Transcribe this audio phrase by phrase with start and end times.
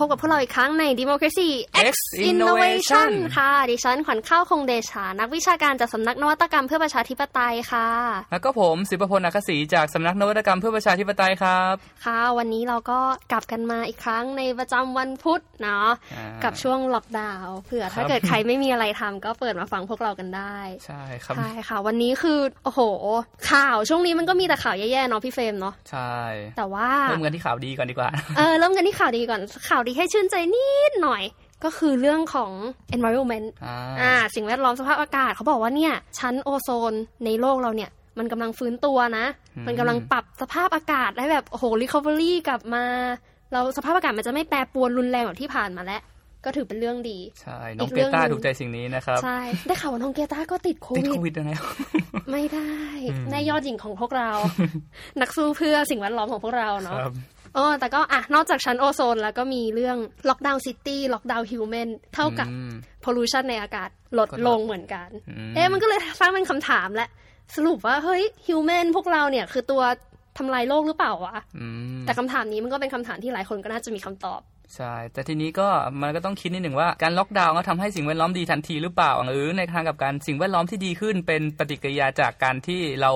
[0.00, 1.48] ลับมาพบกับพวกเราอีกครั้งใน Democracy
[1.92, 1.94] X
[2.30, 7.88] Innovation ค่ะ ดิฉันขวัญข้าวคงเดชา นักวิชาการจากสำนักนวัตกรรมเพื่อประชาธิปไตยค่ะ
[8.30, 12.98] แล้วก็ผมสิบพลอักษีจากสำนักนวัตกรรมเพื่อประชาธิปไตยครับ ค่ะ วันนี้เราก็
[13.32, 22.80] กลับกันมาอีกครั้งในประจำวันพุธเนาะอ่ากับช่วงล็อกดาวน์เผื่อถ้าครับเกิดใครไม่มีอะไรทำก็เปิดมาฟังพวกเรากันได้ ใช่ครับ ใช่ค่ะ วันนี้คือโอ้โห
[23.50, 26.16] ข่าวช่วงนี้มันก็มีแต่ข่าวแย่ๆเนาะพี่เฟรมเนาะ ใช่
[26.56, 31.22] แต่ว่าเริ่มกันที่ข่าวดีก่อนดีกว่า เออเริ่มกันที่ข่าวดีก่อนข่าวดีให้ชื่นใจนิดหน่อย
[31.64, 32.52] ก็คือเรื่องของ
[32.96, 36.92] environment อ่าอ่าสิ่งแวดล้อมสภาพอากาศเขาบอกว่าเนี่ย ชั้นโอโซน
[37.24, 39.26] ในโลกเราเนี่ย มันกำลังฟื้นตัวนะ
[39.66, 42.84] มันกำลังปรับสภาพอากาศให้แบบ โอ้โห recovery กลับมา
[43.52, 46.02] เราสภาพอากาศมันจะไม่แปรปรวนรุนแรงแบบที่ผ่านมาแล้ว
[46.44, 51.62] ก็ถือเป็นเรื่องดี ใช่ น้องอีกเกเรื่องต้าหนึ่งถูกใจสิ่งนี้นะครับ ใช่ ได้ข่าวว่าน้องเกต้าก็ติดโคติดวิโคดวิดแล้ว
[52.30, 52.74] ไม่ได้
[53.10, 54.30] อืมในยอดหญิงของพวกเรา
[55.20, 57.12] นักสู้เพื่อสิ่งแวดล้อมของพวกเราเนาะครับ
[57.56, 59.96] เออ แต่ก็อะ นอกจากชั้นโอโซนแล้วก็มีเรื่อง
[60.28, 62.72] lockdown city lockdown human เท่ากับอืม
[63.04, 67.08] พ o l u ชันในอากาศลดก็ลดลงเหมือนกันอืมเอ๊ะมันก็เลยสร้างเป็นคำถามแหละ
[67.56, 69.82] สรุปว่า เฮ้ย human พวกเราเนี่ยคือตัว
[70.38, 71.66] ทำลายโลกหรือเปล่าวะอื
[71.98, 74.40] มแต่คำถามนี้มันก็เป็นคำถามที่หลายคนก็น่าจะมีคำตอบ
[74.76, 75.68] ใช่ แต่ทีนี้ก็
[76.02, 83.12] มันก็ต้องคิดนิดหนึ่งว่าการล็อกดาวน์ก็ทำให้สิ่งแวดล้อมดีทันทีหรือเปล่า หรือในทางกลับกันสิ่งแวดล้อมที่ดีขึ้นเป็นปฏิกิริยาจากการที่เรา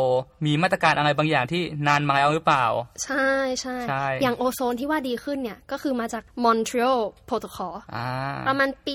[0.46, 2.66] มีมาตรการอะไรบางอย่างที่นานมาแล้วหรือเปล่า
[3.04, 3.28] ใช่
[3.60, 6.98] ใช่ใช่ อย่างโอโซนที่ว่าดีขึ้นเนี่ย ก็คือมาจาก Montreal
[7.28, 8.08] Protocol อ่า
[8.48, 8.94] ประมาณปี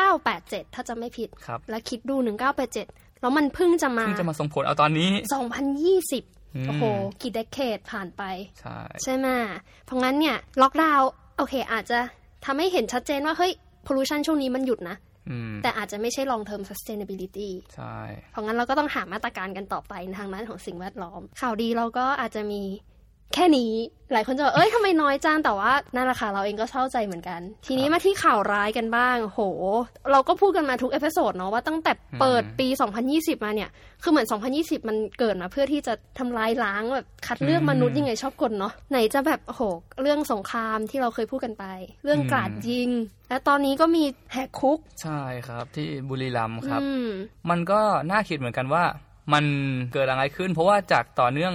[0.00, 2.16] 1987 ถ้าจะไม่ผิดครับแล้วคิดดู
[2.68, 6.84] 1987 แล้วมันเพิ่งจะมาเพิ่งจะมาส่งผลเอาตอนนี้ 2020อืมโอ้โห
[7.20, 8.22] กี่เดเคดผ่านไป
[8.60, 9.28] ใช่ใช่ไหม
[9.84, 11.10] เพราะงั้นเนี่ย ล็อกดาวน์
[11.40, 11.98] โอเค อาจจะ
[12.44, 13.52] ทำให้เห็นชัดเจนว่า เฮ้ย
[13.86, 14.96] pollution ช่วงนี้มันหยุดนะ
[15.30, 17.98] อืมแต่อาจจะไม่ใช่ long term sustainability ใช่
[18.30, 22.62] เพราะงั้นเราก็ต้องหามาตรการกันต่อไปในทางด้านของสิ่งแวดล้อม ข่าวดีเราก็อาจจะมี
[23.34, 23.72] แค่นี้
[24.12, 29.40] หลายคนจะบอกเอ้ยทำไมน้อยจังแต่ว่านั่นแหละค่ะเราเองก็เศร้าใจเหมือนกัน ทีนี้มาที่ข่าวร้ายกันบ้าง โห
[30.12, 32.68] เราก็พูดกันมาทุก episode เนาะว่าตั้งแต่เปิดปี
[33.06, 33.70] 2020 มาเนี่ย
[34.02, 34.26] คือเหมือน
[34.58, 39.62] 2020 มันเกิดมาเพื่อที่จะทำลายล้างแบบคัดเลือกมนุษย์ยังไงชอบกลเนาะไหนจะแบบโอ้โห
[40.02, 41.64] เรื่องสงครามที่เราเคยพูดกันไป
[42.04, 42.90] เรื่องกราดยิง
[43.28, 47.08] และตอนนี้ก็มีแหกคุก ใช่ครับ ที่บุรีรัมย์ครับอืม
[47.50, 47.80] มันก็
[48.10, 48.84] น่าคิดเหมือนกันว่า
[49.32, 49.44] มัน
[49.92, 51.54] เกิดอะไรขึ้น เพราะว่าจากต่อเนื่อง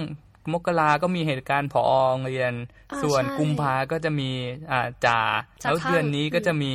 [0.52, 2.52] มกราก็มีเหตุการณ์ผอโรงเรียน
[2.90, 4.30] อ่าส่วนใช่กุมภาก็จะมี
[4.70, 5.20] อ่าจ่า
[5.62, 6.72] จ่าแล้วคลั่งเดือนนี้ก็จะมี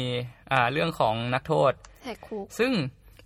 [0.52, 1.72] อ่าเรื่องของนักโทษ
[2.04, 2.72] แหกคุกซึ่ง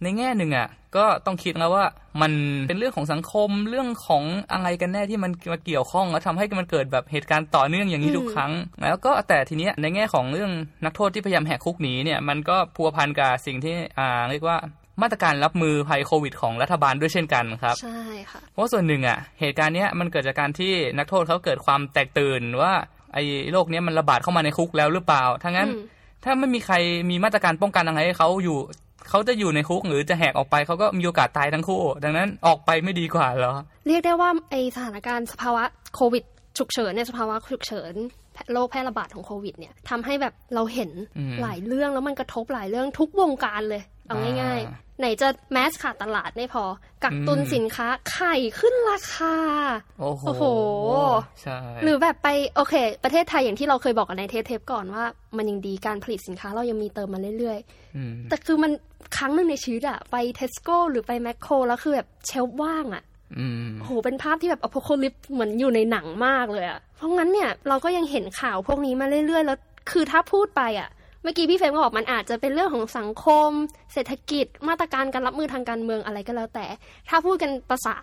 [0.03, 0.67] ในแง่หนึ่งอะ
[0.97, 1.85] ก็ต้องคิดแล้วว่า
[2.21, 2.31] มัน
[2.67, 8.51] เป็นเรื่องของสังคมเรื่องของอะไรกันแน่ที่มันมาเกี่ยวข้องแล้วทำให้มันเกิดแบบเหตุการณ์ต่อเนื่องอย่างนี้อืมทุกครั้ง
[8.81, 10.51] แล้วก็แต่ทีเนี้ยในแง่ของเรื่อง
[10.85, 14.57] นักโทษที่พยายามแหกคุกหนีเนี่ยมันก็พัวพันกับสิ่งที่อ่าเรียกว่า
[15.01, 18.01] มาตรการรับมือภัยโควิดของรัฐบาลด้วยเช่นกันครับ ใช่
[18.31, 22.73] ค่ะ เพราะส่วนหนึ่งอะ เหตุการณ์เนี้ยมันเกิดจากการที่นักโทษเขาเกิดความแตกตื่นว่า
[23.13, 25.83] ไอ้โรคเนี้ยมันระบาดเข้ามาในคุกแล้วหรือเปล่าถ้างั้นอืม
[26.23, 26.75] ถ้าไม่มีใคร
[27.09, 28.57] มีมาตรการป้องกันอะไรให้เขาอยู่
[29.09, 33.53] เขาจะอยู่ในคุกหรือจะแหกออกไปเขาก็มีโอกาสตายทั้งคู่ ดังนั้นออกไปไม่ดีกว่าเหรอ
[33.87, 35.63] เรียกได้ว่าไอสถานการณ์สภาวะ
[35.95, 36.23] โควิด
[36.57, 37.93] ฉุกเฉินเนี่ยสภาวะฉุกเฉิน
[38.53, 46.63] โรคแพร่ระบาดของโควิดเนี่ยทำให้แบบเราเห็นอืมหลายเรื่องแล้วมันกระทบหลายเรื่องทุกวงการเลย เอาง่ายอ่าๆไหนจะแมสขาดตลาดไม่พอ
[47.03, 49.35] กักตุนอืมสินค้าไข่ขึ้นราคา
[49.99, 50.43] โอ้โหโอ้โห
[51.41, 55.03] ใช่หรือแบบไปโอเค ประเทศไทยอย่างที่เราเคยบอกกันในเทปเทปก่อนว่า
[55.37, 58.71] มันยังดีการผลิตสินค้าเรายังมีเติมมาเรื่อยๆอืมแต่คือมัน
[59.17, 63.14] ครั้งหนึ่งในชีวิตอะไปเทสโก้หรือไปแมคโครแล้วคือแบบเชลฟ์ว่างอะอืม
[63.83, 69.57] โหเป็นภาพที่แบบอพโคลิปเหมือนอยู่ในหนังมากเลยอะเพราะงั้นเนี่ยเราก็ยังเห็นข่าวพวกนี้มาเรื่อยๆ แล้ว
[69.91, 70.89] คือถ้าพูดไปอะ
[71.23, 73.49] เมื่อกี้พี่เฟรมก็บอกมันอาจจะเป็นเรื่องของสังคม
[73.93, 76.65] เศรษฐกิจ มาตรการการรับมือทางการเมืองอะไรก็แล้วแต่
[77.09, 77.95] ถ้าพูดกันภาษา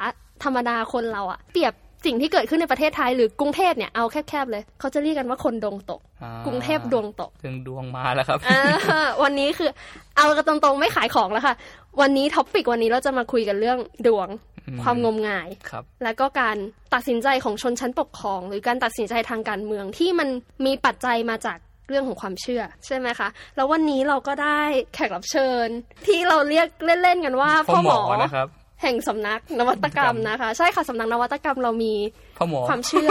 [0.45, 1.75] ธรรมดาคนเราอะเปรียบ
[2.07, 9.71] สิ่งที่เกิดขึ้นในประเทศไทยหรือกรุงเทพเนี่ยเอาแคบๆเลย เขาจะเรียกกันว่าคนดวงตกอ่ากรุงเทพดวงตกถึงดวงมาแล้วครับอ่าวันนี้คือ
[10.17, 11.55] เอากันตรงๆไม่ขายของแล้วค่ะ
[12.01, 14.29] วันนี้ท็อปิกวันนี้เราจะมาคุยกันเรื่องดวง
[14.69, 16.57] อืมความงมงายครับและก็การ
[16.95, 20.29] ตัดสินใจของชนชั้นปกครอง หรือการตัดสินใจทางการเมืองที่มัน
[20.67, 21.59] มีปัจจัยมาจาก
[21.89, 24.61] เรื่องของความเชื่อใช่ไหมคะแล้ววันนี้เราก็ได้
[24.95, 25.69] แขกรับเชิญ
[26.07, 26.69] ที่เราเรียก
[27.03, 28.49] เล่นๆกันว่าพ่พ่ออหหมมออนะครับ
[28.83, 31.95] แห่งสำนักนวัตกรรมนะคะ ใช่ค่ะสำนักนวัตกรรมเรามี
[32.39, 33.11] พ่อหมอความเชื่อ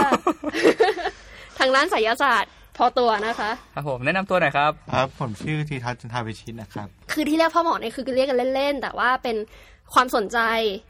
[1.58, 9.36] ทางด้านไสยศาสตร์ พอตัวนะคะครับผมแนะนำตัวหน่อยครับครับผมชื่อทีทัศน์จันทาวิชิตนะครับคือที่เรียกพ่อหมอเนี่ยคือเรียกกันเล่นๆแต่ว่าเป็น
[9.94, 10.38] ความสนใจ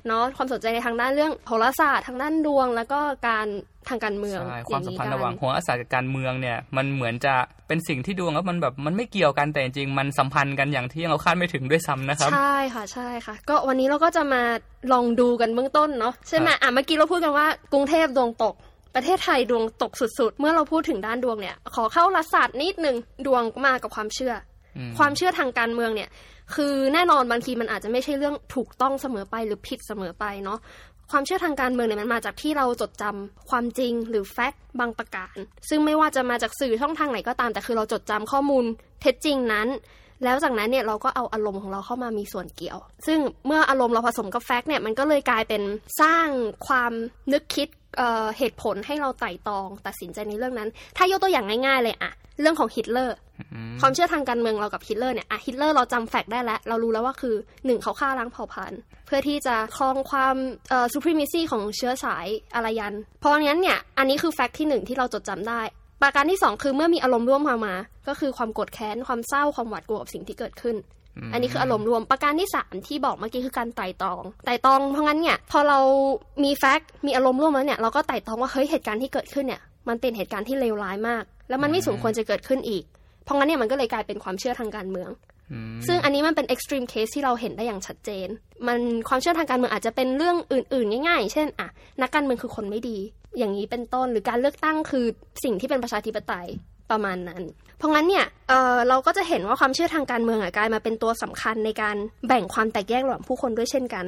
[0.08, 3.46] เนาะความสนใจในทางด้านเรื่องโหราศาสตร์ทางด้านดวง แล้วก็การ
[3.88, 7.34] ทางการเมืองใช่อความย่สัมนี้พันธ์กัระหว่างโหราศาสตร์กับการเมืองเนี่ยมันเหมือนจะ
[7.68, 14.42] เป็นสิ่งที่ดวงแล้วมันแบบมันไม่เกี่ยวกันแต่จริงๆมันสัมพันธ์กันอย่างที่เราคาดไม่ถึงด้วยซ้ำนะครับใช่ค่ะใช่ค่ะ ก็วันนี้เราก็จะมา
[14.92, 18.54] ลองดูกันเบื้องต้นเนาะใช่ไหมครับอะเมื่อกี้เราพูดกันว่ากรุงเทพดวงตก
[18.94, 22.96] ประเทศไทยดวงตกสุดๆ เมื่อเราพูดถึงด้านดวงเนี่ย ขอเข้ารัฐศาสตร์นิดนึง
[23.26, 24.34] ดวงมากับความเชื่อ
[24.76, 26.08] อมความเชื่อทางการเมืองเนี่ย
[26.54, 30.58] คือแน่นอนบางทีมันอาจจะไม่ใช่เรื่องถูกต้องเสมอไปหรือผิดเสมอไปเนาะ
[31.10, 35.36] ความเชื่อทางการเมืองเนี่ยมันมาจากที่เราจดจำความจริงหรือแฟกต์บางประการ
[35.68, 38.64] ซึ่งไม่ว่าจะมาจากสื่อช่องทางไหนก็ตามแต่คือเราจดจำข้อมูล
[39.00, 39.68] เท็จจริงนั้น
[40.24, 45.62] แล้วจากนั้นเนี่ยเราก็เอาอารมณ์ของเราเข้ามามีส่วนเกี่ยว ซึ่งเมื่ออารมณ์เราผสมกับ fact เนี่ยมันก็เลยกลายเป็น
[46.00, 46.28] สร้าง
[46.66, 46.92] ความ
[47.32, 53.16] นึกคิด เอ่อเหตุผลให้เราไตร่ตรอง ตัดสินใจในเรื่องนั้น ถ้ายกตัวอย่างง่ายๆเลยอะเรื่องของฮิตเลอร์
[53.52, 57.34] อืมความเชื่อทางการเมืองเรากับฮิตเลอร์เนี่ยอะฮิตเลอร์เราจำ fact ได้แล้ว เรารู้แล้วว่าคือ
[57.66, 60.36] หนึ่งเขาฆ่าล้างเผ่าพันธุ์ เพื่อที่จะครองความ
[60.70, 65.60] เอ่อ supremacy ของเชื้อสายอารยัน เพราะงั้นเนี่ยอันนี้คือ fact ที่หนึ่งที่เราจดจำได้
[66.02, 67.74] ประการที่สองคือเมื่อมีอารมณ์ร่วมมามา
[68.08, 70.76] ก็คือความโกรธแค้นความเศร้าความหวาดกลัวกับสิ่งที่เกิดขึ้น
[71.32, 75.78] อันนี้คืออารมณ์รวมประการที่สามที่บอกเมื่อกี้คือการไต่ตรองไต่ตรองเพราะงั้นเนี่ยพอเรา
[76.44, 82.84] มีแฟกต์มีอารมณ์ร่วมแล้วเนี่ยเราก็ไต่ตรองว่าเฮ้ยเหตุการณ์ที่เกิดขึ้นเนี่ยมันเป็นเหตุการณ์ที่เลวร้ายมาก แล้วมันไม่สมควรจะเกิดขึ้นอีก
[83.24, 85.10] เพราะงั้นเนี่ยมันก็เลยกลายเป็นความเชื่อทางการเมือง
[85.52, 88.28] อืมซึ่งอันนี้มันเป็น extreme case ที่เราเห็นได้อย่างชัดเจน
[88.66, 91.68] มันความเชื่อทางการเมืองอาจจะเป็นเรื่องอื่น ๆ ง่าย ๆ เช่นอะ
[92.02, 92.98] นักการเมืองคือคนไม่ดี
[93.38, 95.04] อย่างนี้เป็นต้นหรือการเลือกตั้งคือ
[95.44, 96.46] สิ่งที่เป็นประชาธิปไตย
[96.90, 97.42] ประมาณนั้น
[97.82, 101.96] เพราะงั้นเนี่ยเออเราก็จะเห็นว่าความเชื่อทางการเมืองอะกลายมาเป็นตัวสำคัญในการ
[102.28, 104.04] แบ่งความแตกแยกระหว่างผู้คนด้วยเช่นกัน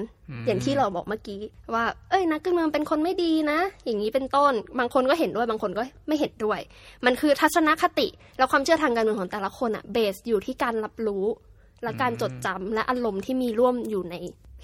[0.47, 1.41] อย่างที่เราบอกเมื่อกี้
[1.75, 6.61] ว่า เอ้ยนักการเมืองเป็นคนไม่ดีนะ อย่างนี้เป็นต้น บางคนก็เห็นด้วยบางคนก็ไม่เห็นด้วย
[7.07, 11.25] มันคือทัศนคติ แล้วความเชื่อทางการเมืองของแต่ละคนอะเบสอยู่ที่การรับรู้
[11.83, 14.15] และการจดจำและอารมณ์ที่มีร่วมอยู่ใน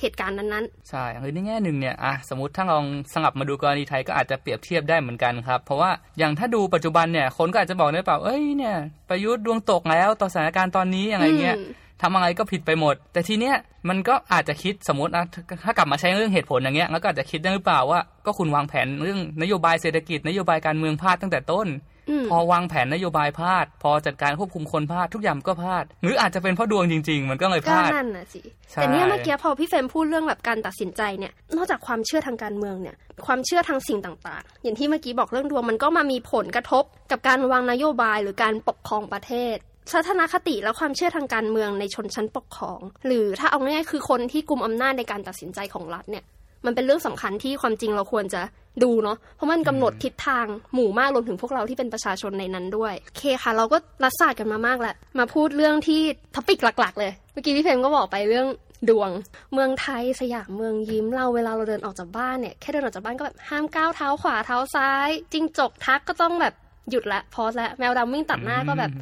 [0.01, 8.77] เหตุการณ์นั้นใช่หรือในแง่หนึ่งเนี่ยอะสมมติถ้าลองสงับมาดูกรณีไทยก็อาจจะเปรียบเทียบได้เหมือนกันครับ เพราะว่าอย่างถ้าดูปัจจุบันเนี่ยคนก็อาจจะบอกได้เปล่าเอ้ยเนี่ย
[9.09, 11.71] ประยุทธ์ดวงตกแล้วต่อสถานการณ์ตอนนี้ๆอะไรเงี้ยอืม
[12.03, 13.57] ทำอะไรก็ผิดไปหมด แต่ทีเนี้ย
[13.89, 22.00] มันก็อาจจะคิดสมมตินะถ้าถ้ากลับมาใช้เรื่องเหตุผลอย่างเงี้ยแล้วก็อาจจะคิดได้หรือเปล่าว่าก็คุณวางแผนเรื่องนโยบายเศรษฐกิจนโยบายการเมืองพลาดตั้งแต่ต้นอืม
[22.31, 28.41] พอวางแผนนโยบายพลาด พอจัดการควบคุมคนพลาดทุกอย่างก็พลาด หรืออาจจะเป็นเพราะดวงจริง ๆ มันก็เลยพก็ลาดนั่นน่ะสิ
[28.71, 32.97] ใช่แต่เนี่ยเมื่อกี้พอพี่เฟรมพูดเรื่องแบบการตัดสินใจเนี่ยนอกจากความเชื่อทางการเมืองเนี่ย
[33.27, 39.57] ความเชื่อทางสิ่งต่างๆ อย่างที่เมื่อกี้บอกเรื่องดวงมันก็มามีผลกระทบ กับการวางนโยบายหรือการปกครองประเทศ
[39.91, 46.25] ทัศนคติและความเชื่อทางการเมืองในชนชั้นปกครอง หรือถ้าเอาง่ายๆคือคนที่กุมอำนาจในการตัดสินใจของรัฐเนี่ย
[46.67, 48.43] มันเป็นเรื่องสำคัญที่ความจริงเราควรจะ
[48.83, 56.01] ดูเนาะเพราะมันกำหนดทิศทางหมู่มากรวมถึงพวกเราที่เป็นประชาชนในนั้นด้วยโอเคค่ะ เราก็รัฐศาสตร์กันมามากแล้วมาพูดเรื่องที่
[56.35, 58.47] ท็อปิกหลัก ๆ เลย เมื่อกี้พี่เพมก็บอกไปเรื่อง
[58.91, 59.11] ดวง
[59.53, 66.55] เมืองไทยสยามเมืองยิ้มเราเวลาเราเดินออกจากบ้านเนี่ยแค่เดินออกจากบ้านก็แบบห้ามก้าวเท้าขวาเท้าซ้ายจิงจกทักก็ต้องแบบ
[66.91, 68.93] หยุดละพอสละแมวดำวิ่งตัดหน้าก็แบบ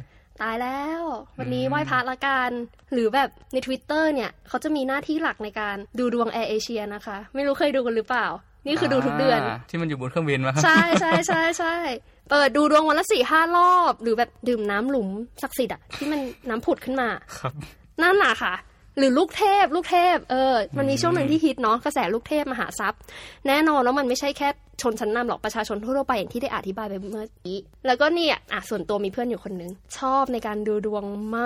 [0.41, 1.01] ตายแล้ว
[1.39, 2.49] วันนี้ไหว้พระละกัน
[2.93, 8.27] หรือแบบใน Twitter เนี่ย เขาจะมีหน้าที่หลักในการดูดวงแอร์เอเชียนะคะ ไม่รู้เคยดูกันหรือเปล่า
[8.67, 11.75] นี่คือดูทุกเดือนาที่มันอยู่บนเครื่องบินมาครับใช่ใช่ใช่ใช่
[12.29, 15.07] เปิดดูดวงวันละสี่ห้ารอบ หรือแบบดื่มน้ำหลุม
[15.41, 16.19] ศักดิ์สิทธิ์อะที่มัน
[16.49, 17.09] น้ำผุดขึ้นมา
[17.39, 17.53] ครับ
[18.01, 18.53] นั่นน่ะค่ะ
[18.97, 22.99] หรือลูกเทพ ลูกเทพเออ มันมีช่วงหนึ่งที่ฮิตเนาะกระแสลูกเทพมหาทรัพย์
[23.47, 24.49] แน่นอนแล้วมันไม่ใช่แค่
[24.81, 31.03] ชนชั้นนำหรอกประชาชนทั่วๆไปอย่างที่ได้อธิบายไปเมื่อกี้แล้วก็เนี่ยอะส่วนตัวมีเพื่อนอยู่คนนึงชอบในการดูดวง
[31.37, 31.39] ม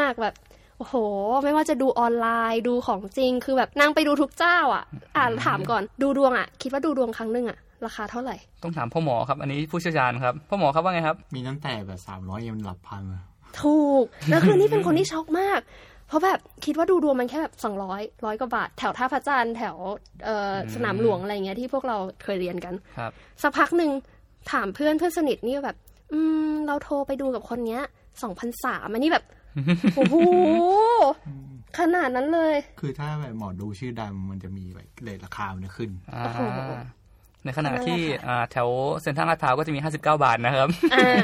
[0.00, 0.34] ากแบบ
[0.78, 0.94] โอ้โห
[1.44, 4.84] ไม่ว่าจะดูออนไลน์ดูของจริง คือแบบนางไปดูทุกเจ้า อะ
[5.16, 13.22] อ่านถามก่อนดูดวงอะ คิดว่าดูดวงครั้งหนึ่งอะราคาเท่าไหร่ ต้องถามพ่อหมอครับ อันนี้ผู้เชี่ยวชาญครับพ่อหมอครับว่าไงครับ มีตั้งแต่แบบสามร้อยยังหลับพันอะ
[13.62, 15.60] ถูก แล้วคือนี่เป็นคนที่ช็อกมาก
[16.08, 19.76] เพราะแบบคิดว่าดูดวงมันแค่แบบสองร้อยร้อยกว่าบาท แถวท่าพระจันทร์แถว
[20.24, 23.12] เอ่ออมสนามหลวงอะไรเงี้ยที่พวกเราเคยเรียนกันครับ
[23.42, 23.90] สักพักหนึ่ง
[24.52, 25.76] ถามเพื่อนเพื่อนสนิทนี่แบบ
[26.12, 27.82] อืม เราโทรไปดูกับคนเนี้ย
[28.22, 29.24] สองพันสามอันนี้แบบ
[29.96, 30.16] โอ้โห
[31.78, 36.72] ขนาดนั้นเลย คือถ้าแบบหมอดูชื่อดังมันจะมีแบบเลทราคามันจะขึ้นอ่าโอ้โห
[37.44, 38.68] ในขณะที่นั่นแหละค่ะอ่าแถว
[39.02, 41.16] เซ็นทรัลลาดพร้าวก็จะมี 59 บาทนะครับอ่า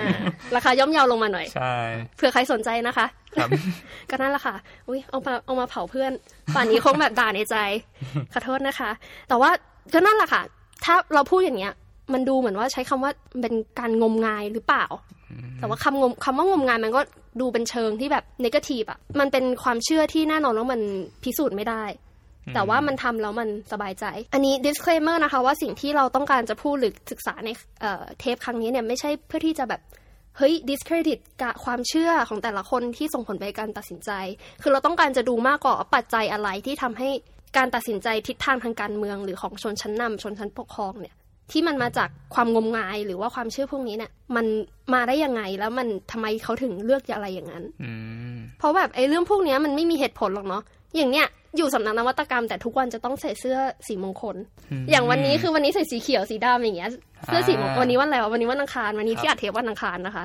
[0.57, 1.75] ราคาย่อมเยาลงมาหน่อย ใช่
[2.17, 3.49] เผื่อใครสนใจนะคะครับ
[4.11, 4.55] ก็นั่นแหละค่ะ
[4.89, 6.13] อุ้ยเอามาเอามาเผาเพื่อน
[6.55, 7.57] ป่านนี้คงแบบด่าในใจ
[8.33, 8.91] ขอโทษนะคะ
[9.29, 9.51] แต่ว่า
[9.93, 10.43] ก็นั่นแหละค่ะ
[10.85, 11.75] ถ้าเราพูดอย่างเงี้ย
[12.13, 13.11] มันดูเหมือนว่าใช้คำว่า
[13.41, 14.85] เป็นการงมงายหรือเปล่า
[15.59, 17.01] แต่ว่าคำงมคำว่างมงายมันก็
[17.41, 20.81] ดูเป็นเชิงที่แบบนกาทีฟอะมันเป็นความเชื่อที่แน่นอนว่ามัน
[21.23, 21.85] พิสูจน์ไม่ได้
[22.55, 29.81] แต่ว่ามันทำแล้วมันสบายใจ อันนี้ disclaimer นะคะว่าสิ่งที่เราต้องการจะพูดหรือศึกษาในเอ่อเทปครั้งนี้เนี่ยไม่ใช่เพื่อที่จะแบบ
[30.37, 34.11] เฮ้ย discredit กะความเชื่อของแต่ละคนที่ส่งผลไปการตัดสินใจ
[34.63, 37.09] คือเราต้องการจะดูมากกว่าว่าปัจจัยอะไรที่ทำให้
[37.57, 41.15] การตัดสินใจทิศทางทางการเมือง หรือของชนชั้นนำชนชั้นปกครองเนี่ย
[41.53, 44.47] ที่มันมาจากความงมงายหรือว่าความเชื่อพวกนี้เนี่ยมัน
[44.95, 47.93] มาได้ยังไงแล้วมันทำไมเขาถึงเลือกอะไรอย่างนั้นอื
[48.35, 50.63] มเพราะแบบไอ้เรื่องพวกเนี้ยมันไม่มีเหตุผลหรอกเนาะ
[50.97, 51.27] อย่างเนี้ย
[51.57, 54.37] อยู่สำนักนวัตกรรมแต่ทุกวันจะต้องใส่เสื้อสีมงคล
[54.91, 56.91] อย่างวันนี้คือวันนี้ใส่สีเขียวสีดำอย่างเงี้ย
[57.27, 60.25] เสื้อสีมงคลวันนี้วันอะไรวะวันนี้วันอังคารวันนี้ที่อัดเทปวันอังคารนะคะ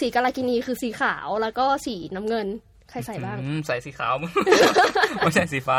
[0.00, 2.46] สีกาลากินีคือสีขาวแล้วก็สีน้ำเงิน
[2.90, 4.14] ใครใส่บ้างอืมใส่สีขาว
[5.18, 5.78] ไม่ใช่สีฟ้า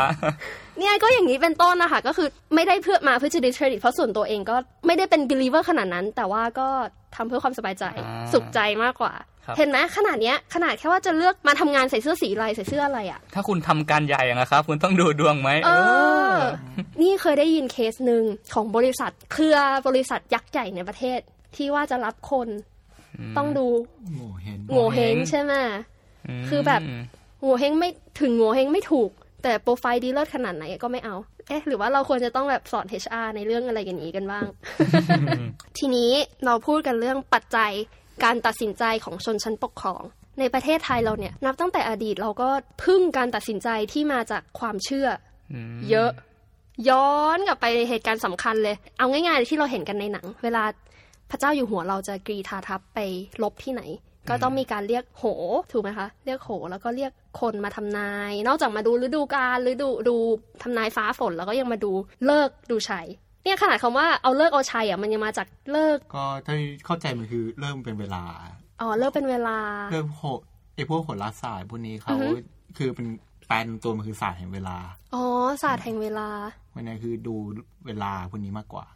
[0.78, 6.68] เนี่ยก็อย่างนี้เป็นต้นนะคะก็คือไม่ได้เพื่อมาเพื่อจะดิสเครดิตเพราะส่วนตัวเองก็ไม่ได้เป็น believer ขนาดนั้น แต่ว่าก็
[7.16, 9.12] ทำเพื่อความสบายใจอ่าสุขใจมากกว่า
[9.46, 15.70] ครับเห็นไหมขนาดเนี้ยขนาดแค่ว่าจะเลือกมาทำงานใส่เสื้อสีอะไรใส่เสื้ออะไรอะถ้าคุณทำการใหญ่อะนะครับ คุณต้องดูดวงไหมเอ
[16.34, 16.36] อ
[17.02, 18.22] นี่เคยได้ยินเคสหนึ่ง
[18.54, 21.20] ของบริษัทเครือบริษัทยักษ์ใหญ่ในประเทศ
[21.56, 22.48] ที่ว่าจะรับคน
[23.36, 23.66] ต้องดู
[24.12, 26.80] โง่เห็นโง่เฮงใช่ไหมมคือแบบ
[27.40, 27.90] โง่เฮงไม่
[28.20, 29.10] ถึงโง่เฮงไม่ถูก
[29.42, 31.16] แต่โปรไฟล์ดีเลิศขนาดไหนก็ไม่เอา
[31.48, 34.46] เอ๊ะ หรือว่าเราควรจะต้องแบบสอน HR ในเรื่องอะไรอย่างนี้กันบ้าง
[35.78, 36.10] ทีนี้
[36.44, 37.72] เราพูดกันเรื่องปัจจัย
[38.24, 40.02] การตัดสินใจของชนชั้นปกครอง
[40.38, 42.48] ในประเทศไทยเราเนี่ย นับตั้งแต่อดีตเราก็
[42.84, 45.12] พึ่งการตัดสินใจที่มาจากความเชื่อม
[45.90, 46.10] เยอะ
[46.88, 50.64] ย้อนกลับไปในเหตุการณ์สำคัญเลย เอาง่ายๆที่เราเห็นกันในหนัง เวลา
[51.30, 52.98] พระเจ้าอยู่หัวเราจะกรีธาทัพไป
[53.42, 53.82] ลบที่ไหน
[54.28, 55.24] ก็ต้องมีการเรียกโห
[55.72, 60.16] ถูกไหมคะ เรียกโห แล้วก็เรียกคนมาทำนาย นอกจากมาดูฤดูกาลฤดูดู
[60.62, 61.92] ทำนายฟ้าฝนแล้วก็ยังมาดู
[62.24, 63.06] เลิกษ์ดูชัย
[63.44, 66.54] เนี่ยขนาดคำว่าเอาเลิกษ์เอาชัยอะมันยังมาจากเลิกษ์ก็ถ้า
[66.86, 68.22] เข้าใจมันคือเริ่มเป็นเวลา
[68.80, 69.58] อ๋อเลิกษ์เป็นเวลา
[69.90, 70.22] เริ่มโห
[70.74, 72.28] ไอพวกโหราศาสตร์พวกนี้เขาอือฮึ
[72.78, 73.06] คือเป็น
[73.46, 74.76] แปลนตัวมันคือศาสตร์แห่งเวลา
[75.14, 75.24] อ๋อ
[75.62, 76.28] ศาสตร์แห่งเวลา
[76.74, 77.34] วันนี้คือดู
[77.86, 78.86] เวลาพวกนี้มากกว่า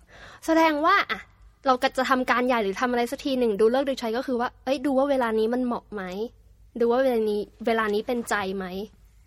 [0.46, 1.20] แสดงว่าอะ
[1.66, 6.02] เราก็จะทำการใหญ่หรือทำอะไรสักทีหนึ่งดูเลิกษ์ดูชัยก็คือว่า เอ้ยดูว่าเวลานี้มันเหมาะไหม
[6.80, 8.66] ดูว่าเวลานี้เวลานี้เป็นใจไหม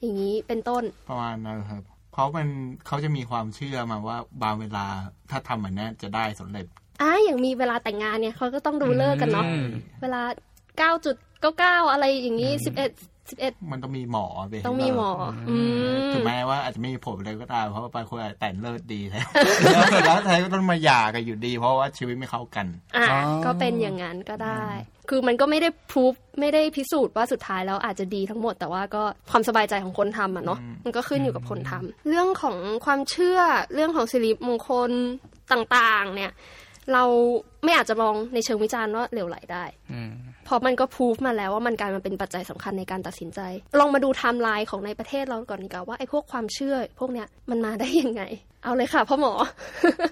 [0.01, 2.47] อย่างนี้เป็นต้นประมาณนั้นครับ เพราะมัน
[2.87, 4.85] เขาจะมีความเชื่อมาว่าบางเวลา
[5.29, 6.65] ถ้าทำแบบนี้จะได้สำเร็จ
[7.01, 9.65] อะอย่างมีเวลาแต่งงานเนี่ยเขาก็ต้องดูเลิกษ์กันเนาะอืม
[10.01, 10.21] เวลา
[10.77, 12.91] เก้าจุดเก้าเก้าอะไรอย่างนี้สิบเอ็ด
[13.29, 15.09] สิบเอ็ดมันต้องมีหมอไปต้องมีหมอ
[15.49, 15.55] อื
[15.93, 19.27] มถึงแม้ว่าอาจจะไม่มีผลอะไรก็ตามเพราะว่าบางคนอาจจะแต่งเลิศดีแล้ว
[19.73, 22.65] แล้วสุดแล้วท้ายก็ต้องมาหย่ากันอยู่ดี เพราะว่าชีวิตไม่เข้ากัน
[22.95, 24.65] อะอ๋อก็เป็นอย่างนั้นก็ได้
[25.09, 33.39] คือมันก็ไม่ได้ proof ไม่ได้พิสูจน์ว่าสุดท้ายแล้วอาจจะดีทั้งหมด แต่ว่าก็ความสบายใจของคนทำอะเนาะอืมมันก็ขึ้นอยู่กับคนทำเรื่องของความเชื่อ
[33.73, 34.91] เรื่องของสิริมงคล
[35.51, 36.31] ต่างๆ เนี่ย
[36.93, 37.03] เรา
[37.65, 40.11] ไม่อาจจะมองในเชิงวิจารณ์ว่าเหลวไหลได้อืม
[40.45, 43.39] เพราะมันก็พูฟมาแล้วว่ามันกลายมาเป็นปัจจัยสำคัญในการตัดสินใจ
[43.79, 48.23] ลองมาดูไทม์ไลน์ของในประเทศเราก่อนดีกว่าว่าไอ้พวกความเชื่อ พวกเนี้ยมันมาได้ยังไง
[48.63, 49.33] เอาเลยค่ะพ่อหมอ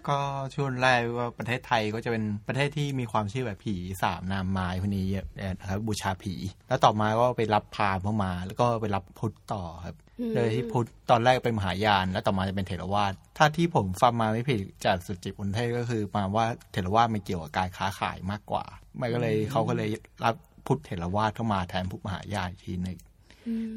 [0.09, 0.19] ก็
[0.55, 5.25] ช่วงแรกว่าประเทศไทยก็จะเป็นประเทศที่มีความเชื่อแบบผีสามนามไม้พวกนี้เยอะ
[5.59, 6.33] นะครับบูชาผี
[6.67, 18.65] แล้วต่อมาก็ไปรับพราหมณ์เข้ามา แล้วก็ไปรับพุทธต่อครับอืมโดยที่พุทธตอนแรกเป็นมหายาน แล้วต่อมาจะเป็นเถรวาทถ้าที่ผมฟังมาไม่ผิดจากสุจิตอุนเทศก็คือมาว่าเถรวาทมันเกี่ยวกับการค้าขายมากกว่า
[19.01, 19.89] มันก็เลยเขาก็เลย
[20.23, 20.35] รับ
[20.65, 22.97] พุทธเถรวาทเข้ามาแทนพุทธมหายานอีกทีหนึง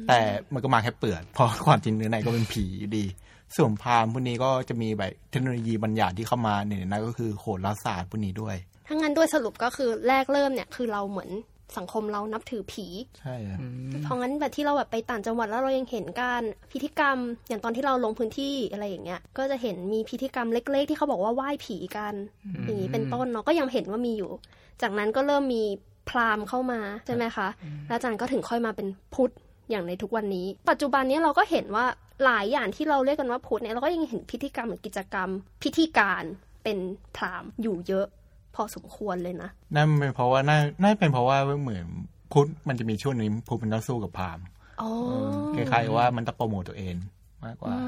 [0.07, 0.19] แต่
[0.53, 3.05] มันก็มาแค่เปลือกเพราะความจริงเนื้อในก็เป็นผีอยู่ดี
[3.55, 8.55] ส่วนพราหมณ์พวกนี้ก็จะมีแบบเทคโนโลยีบางอย่างที่เข้ามาเนี่ยนั่นก็คือโหราศาสตร์พวกนี้ด้วย
[8.87, 11.29] ถ้างั้นด้วยสรุปก็คือแรกเริ่มเนี่ยคือเราเหมือน
[11.77, 12.85] สังคมเรานับถือผี
[13.19, 13.59] ใช่ครับ
[14.03, 22.13] เพราะงั้นแบบที่เราแบบไปต่างจังหวัดแล้วเรายังเห็นการพิธีกรรม อย่างตอนที่เราลงพื้นที่อะไรอย่างเงี้ย ก็จะเห็นมีพิธีกรรมเล็ก ๆ ที่เขาบอกว่าไหว้ผีกัน
[22.65, 24.31] อย่างนี้เป็นต้นเนาะก็ยังเห็นว่ามีอยู่
[24.81, 25.63] จากนั้นก็เริ่มมี
[26.09, 27.47] พราหมณ์เข้ามาใช่ไหมคะ
[27.87, 29.33] แล้วจากนั้นก็ถึงค่อยมาเป็นพุทธ
[29.69, 31.85] อย่างในทุกวันนี้ ปัจจุบันนี้เราก็เห็นว่า
[32.25, 35.29] หลายอย่างที่เราเรียกกันว่าพุทธเนี่ยเราก็ยังเห็นพิธีกรรมหรือกิจกรรม
[35.63, 36.23] พิธีการ
[36.63, 36.77] เป็น
[37.15, 38.05] พราหมณ์อยู่เยอะ
[38.57, 41.85] พอสมควรเลยนะนั่นเป็นเพราะว่าน่าน่าเป็นเพราะว่าเหมือน
[42.31, 44.45] พุทธมันจะมีช่วงนี้พุทธมันต้องสู้กับพราหมณ์
[44.81, 44.89] อ๋อ
[45.55, 46.95] คล้ายๆว่ามันต้องโปรโมทตัวเอง
[47.45, 47.79] มากกว่าอื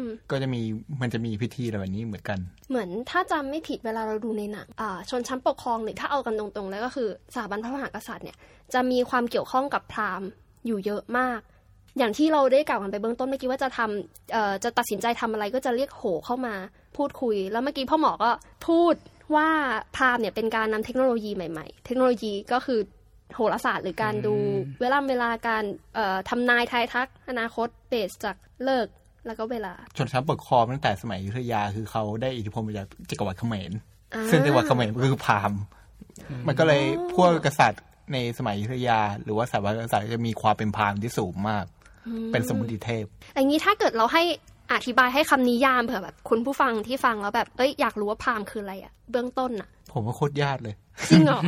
[0.00, 0.60] มก็จะมี
[1.00, 2.38] มันจะมีพิธีอะไรแบบนี้เหมือนกัน
[2.70, 8.36] เหมือนถ้าจำไม่ผิดเวลาเราดูในหนังอ่าชนชั้นปกครองหรือถ้าเอากันตรงๆ แล้วก็คือสถาบันพระมหากษัตริย์เนี่ย
[8.74, 10.28] จะมีความเกี่ยวข้องกับพราหมณ์
[10.66, 11.40] อยู่เยอะมาก
[11.98, 16.54] อย่างที่เราได้กล่าวกันไปเบื้องต้นเมื่อกี้ว่าจะทำเอ่อจะตัดสินใจทำอะไรก็จะเรียกโหเข้ามา
[16.96, 18.30] พูดคุย แล้วเมื่อกี้พ่อหมอก็
[18.66, 18.94] พูด
[19.34, 19.48] ว่า
[19.96, 22.80] พราหมณ์เนี่ยเป็นการนำเทคโนโลยีใหม่ๆ เทคโนโลยีก็คือ
[23.34, 24.34] โหราศาสตร์หรือการดู
[24.80, 25.64] เวลาเวลาการ
[25.94, 28.94] เอ่อทำนายทายทัก อนาคตเบสจากเลิกษ์
[29.26, 33.72] แล้วก็เวลา ชนชั้นปกครองตั้งแต่สมัยอยุธยาคือเขาได้อิทธิพลมาจากจักรวรรดิเขมร
[34.14, 35.60] อ่าซึ่งจักรวรรดิเขมรก็คือพราหมณ์
[36.46, 36.82] มันก็เลย
[37.14, 41.64] พวกกษัตริย์ในสมัยอยุธยา หรือว่าสถาบันกษัตริย์จะมีความเป็นพราหมณ์ที่สูงมาก
[42.32, 43.04] เป็นสมุติเทพ
[43.34, 44.22] อย่างนี้ถ้าเกิดเราให้
[44.72, 50.74] อธิบายให้คำนิยามเผื่อแบบคุณผู้ฟังที่ฟังแล้วแบบเอ้ยอยากรู้ว่าพราหมณ์คืออะไรอะเบื้องต้นอะผมว่าโคตรยากเลย
[51.10, 51.40] จริงเหรอ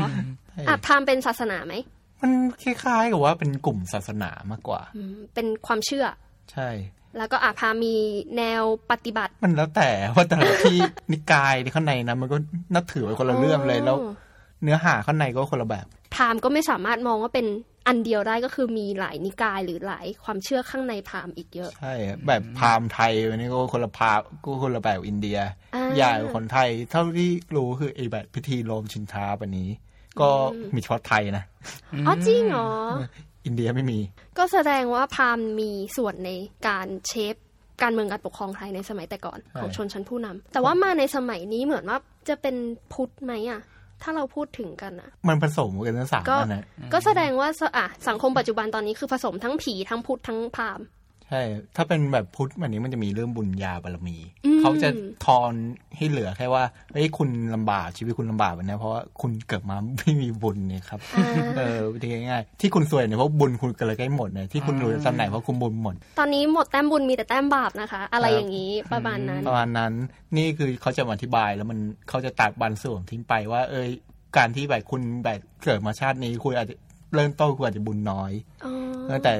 [0.53, 1.75] ใช่อะพราหมณ์เป็นศาสนาไหม
[2.23, 2.33] มัน
[2.63, 6.07] คล้ายๆกับว่าเป็นกลุ่มศาสนามากกว่าอืมเป็นความเชื่อ
[6.53, 7.95] ใช่อแล้วก็อาพามี
[8.37, 10.79] แนวปฏิบัติ มันแล้วแต่ว่าแต่ละที่
[11.13, 12.37] นิกายข้างในนะมันก็
[12.75, 13.97] นับถือไว้คนละเรื่องเลยแล้ว
[14.63, 17.47] เนื้อหาข้างในก็คนละแบบพราหมณ์ก็ไม่สามารถมองว่าเป็น
[17.89, 21.95] อันเดียวได้ก็คือมีหลายนิกายหรือหลายความเชื่อข้างในพราหมณ์อีกเยอะ ใช่
[22.27, 25.39] แบบพราหมณ์ไทยอันนี้ก็คนละพราหมณ์ก็คนละแบบอินเดีย
[25.75, 29.69] อ่าใหญ่กว่าคนไทยเท่าที่รู้คือไอ้แบบพิธีโลมชินท้าแบบนี้
[30.21, 30.31] ก็
[30.75, 31.45] มีเฉพาะไทยนะ
[32.07, 32.71] อ๋อจริงเหรอ
[33.47, 33.99] อินเดียไม่มี
[34.39, 36.31] ก็แสดงว่าพราหมณ์มีส่วนใน
[36.67, 37.35] การเชฟ
[37.83, 42.57] การเมืองการปกครองไทยในสมัยแต่ก่อนใช่ของชนชั้นผู้นำแต่ว่ามาในสมัยนี้เหมือนว่าจะเป็น
[42.93, 43.61] พุทธไหมอะ
[44.03, 50.85] ถ้าเราพูดถึงกันอะมันผสมกันทั้งสามก็อันนะก็แสดงว่าสอะสังคมปัจจุบันตอนนี้คือผสมทั้งผีทั้งพุทธทั้งพราหมณ์
[51.31, 51.43] ใช่
[51.77, 54.89] ถ้าเป็นแบบพุทธแบบนี้มันจะมีเรื่องบุญญาบารมีอืมเขาจะ
[55.25, 55.53] ทอน
[55.97, 69.93] ให้เหลือแค่ว่าเฮ้ยคุณลำบากชีวิตคุณลำบากแบบนี้เพราะว่าคุณเกิดมาไม่มีบุญเนี่ยครับอ่าเออวิธีง่ายๆที่คุณสวยเนี่ยเพราะบุญคุณเกิดอะไรใกล้หมดเนี่ยที่คุณอยู่ในตำแหน่งเพราะคุณบุญหมด ตอนนี้หมดแต้มบุญมีแต่แต้มบาปนะคะ อะไรอย่างนี้ประมาณนั้น ประมาณนั้น
[70.37, 73.89] นี่คือเขาจะมาอธิบายแล้วมันเขาจะตัดบันส่วนทิ้งไปว่า เอย
[74.37, 76.77] การที่แบบคุณแบบเกิดมาชาตินี้คุณอาจจะ
[77.15, 78.33] เริ่มต้นคุณอาจจะบุญน้อย
[78.65, 78.73] อ๋อ
[79.07, 79.33] เออแต่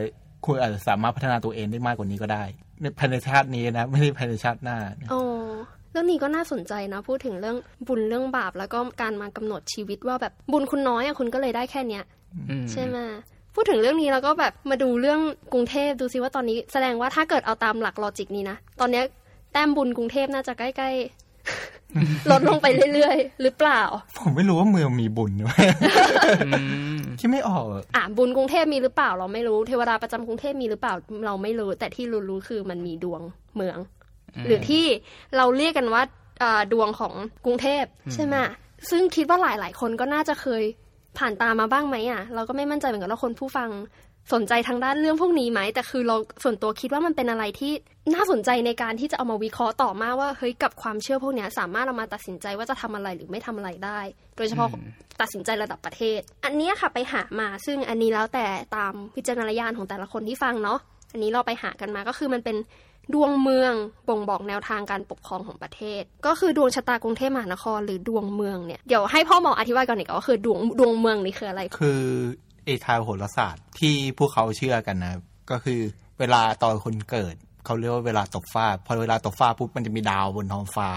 [0.45, 2.45] คุณอาจจะสามารถพัฒนาตัวเองได้มากกว่านี้ก็ได้
[2.81, 4.79] ในภายในชาตินี้นะ ไม่ได้ภายในชาติหน้า
[5.13, 5.23] อ๋อ
[5.91, 7.57] เรื่องนี้ก็น่าสนใจนะ พูดถึงเรื่อง
[7.89, 12.05] บุญเรื่องบาป แล้วก็การมากำหนดชีวิตว่าแบบบุญคุณน้อยอะคุณก็เลยได้แค่เนี้ย
[12.51, 12.99] อืมใช่ไหม
[13.55, 15.21] พูดถึงเรื่องนี้แล้วก็แบบมาดูเรื่อง
[15.53, 19.05] กรุงเทพดูซิว่าตอนนี้แสดงว่าถ้าเกิดเอาตามหลักลอจิกนี้นะ ตอนเนี้ย
[19.53, 21.78] แต้มบุญกรุงเทพน่าจะใกล้ๆ
[22.31, 23.81] ลดลงไปเรื่อยๆ หรือเปล่า
[24.19, 25.59] ผมไม่รู้ว่าเมืองมีบุญด้วย
[26.47, 26.51] อื
[26.97, 30.95] มที่ไม่ออกอะอะบุญกรุงเทพมีหรือเปล่าเราไม่รู้เทวดาประจำกรุงเทพมีหรือเปล่า
[31.27, 33.21] เราไม่รู้ แต่ที่รู้ๆคือมันมีดวง
[33.57, 33.79] เมือง
[34.47, 34.85] หรือที่
[35.37, 36.03] เราเรียกกันว่า
[36.43, 37.15] อ่าดวงของ
[37.45, 38.37] กรุงเทพใช่ไหม
[38.91, 40.65] ซึ่งคิดว่าหลายๆ คนก็น่าจะเคย
[41.19, 43.71] ผ่านตามาบ้างไหมอะ เราก็ไม่มั่นใจเหมือนกันว่าคนผู้ฟัง
[44.35, 47.73] สนใจทางด้านเรื่องพวกนี้ไหม แต่คือเราส่วนตัวคิดว่ามันเป็นอะไรที่
[48.15, 54.01] น่าสนใจในการที่จะเอามาวิเคราะห์ต่อมาว่าเฮ้ยกับความเชื่อพวกเนี้ยสามารถเอามาตัดสินใจว่าจะทำอะไรหรือไม่ทำอะไรได้
[54.37, 54.69] โดยเฉพาะ
[55.21, 58.47] ตัดสินใจระดับประเทศ อันเนี้ยค่ะไปหามาซึ่งอันนี้แล้วแต่
[58.77, 60.79] ตามวิจารณญาณของแต่ละคนที่ฟังเนาะ
[61.13, 62.57] อันนี้เราไปหากันมาก็คือมันเป็น
[63.15, 63.73] ดวงเมือง
[64.09, 72.03] บ่งบอกแนวทางการปกครองของประเทศ ก็คือดวงชะตากรุงเทพมหานครหรือดวงเมืองเนี่ยเดี๋ยวให้พ่อหมออธิบายก่อนดีกว่าว่าคือดวงดวงเมืองนี่คืออะไร คือ
[72.65, 75.15] เอทางโหราศาสตร์ที่พวกเขาเชื่อกันนะ
[75.51, 75.81] ก็คือ
[76.19, 80.89] เวลาตอนคนเกิดเขาเรียกว่าเวลาตกฟ้า พอเวลาตกฟ้าปุ๊บมันจะมีดาวบนท้องฟ้า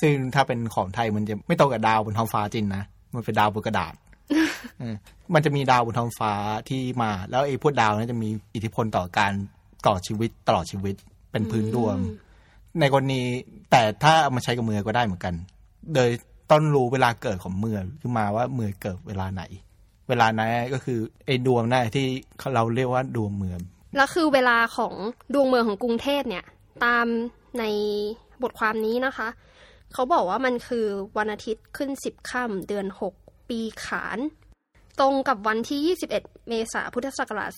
[0.00, 2.82] ซึ่งถ้าเป็นของไทยมันจะไม่ตรงกับดาวบนท้องฟ้าจริงนะ
[3.14, 3.94] มันเป็นดาวบนกระดาษ
[4.78, 4.94] เออ
[5.34, 6.32] มันจะมีดาวบนท้องฟ้า
[6.68, 9.32] ที่มา แล้วไอ้พวกดาวนั้นจะมีอิทธิพลต่อการ
[9.86, 10.94] ต่อชีวิตตลอดชีวิต
[11.30, 11.96] เป็นพื้นดวง
[12.80, 13.20] ในกรณี
[13.70, 15.34] แต่ถ้าเอามาใช้กับเมืองก็ได้เหมือนกัน
[15.94, 16.10] โดย
[16.50, 19.42] ต้นรู้เวลาเกิดของเมืองขึ้นมาว่าเมืองเกิดเวลาไหน
[20.08, 22.06] เวลานั้นก็คือไอ้ดวงนั่นที่
[22.54, 23.60] เราเรียกว่าดวงเมือง
[23.96, 24.94] แล้วคือเวลาของ
[25.34, 26.44] ดวงเมืองของกรุงเทพเนี่ย
[26.84, 27.06] ตาม
[27.58, 27.64] ใน
[28.42, 29.28] บทความนี้นะคะ
[29.92, 30.86] เขาบอกว่ามันคือ
[31.18, 33.14] วันอาทิตย์ขึ้นสิบค่ำเดือนหก
[33.48, 34.18] ปีขาน
[35.00, 37.52] ตรงกับวันที่ 21 เมษายนพุทธศักราช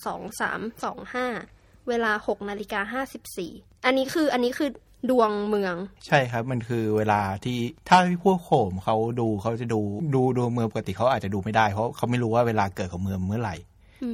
[1.25, 1.58] 2325
[1.89, 3.01] เวลา6นาฬิกา
[3.35, 4.69] 54อันนี้คืออันนี้คือ
[5.09, 5.75] ดวงเมือง
[6.07, 9.79] ใช่ครับมันคือเวลาที่ถ้าพวกโขมเขาดูเขาจะดู
[10.15, 13.55] ดูดวงเมืองปกติเขาอาจจะดูไม่ได้เพราะเขาไม่รู้ว่าเวลาเกิดของเมืองเมื่อไหร่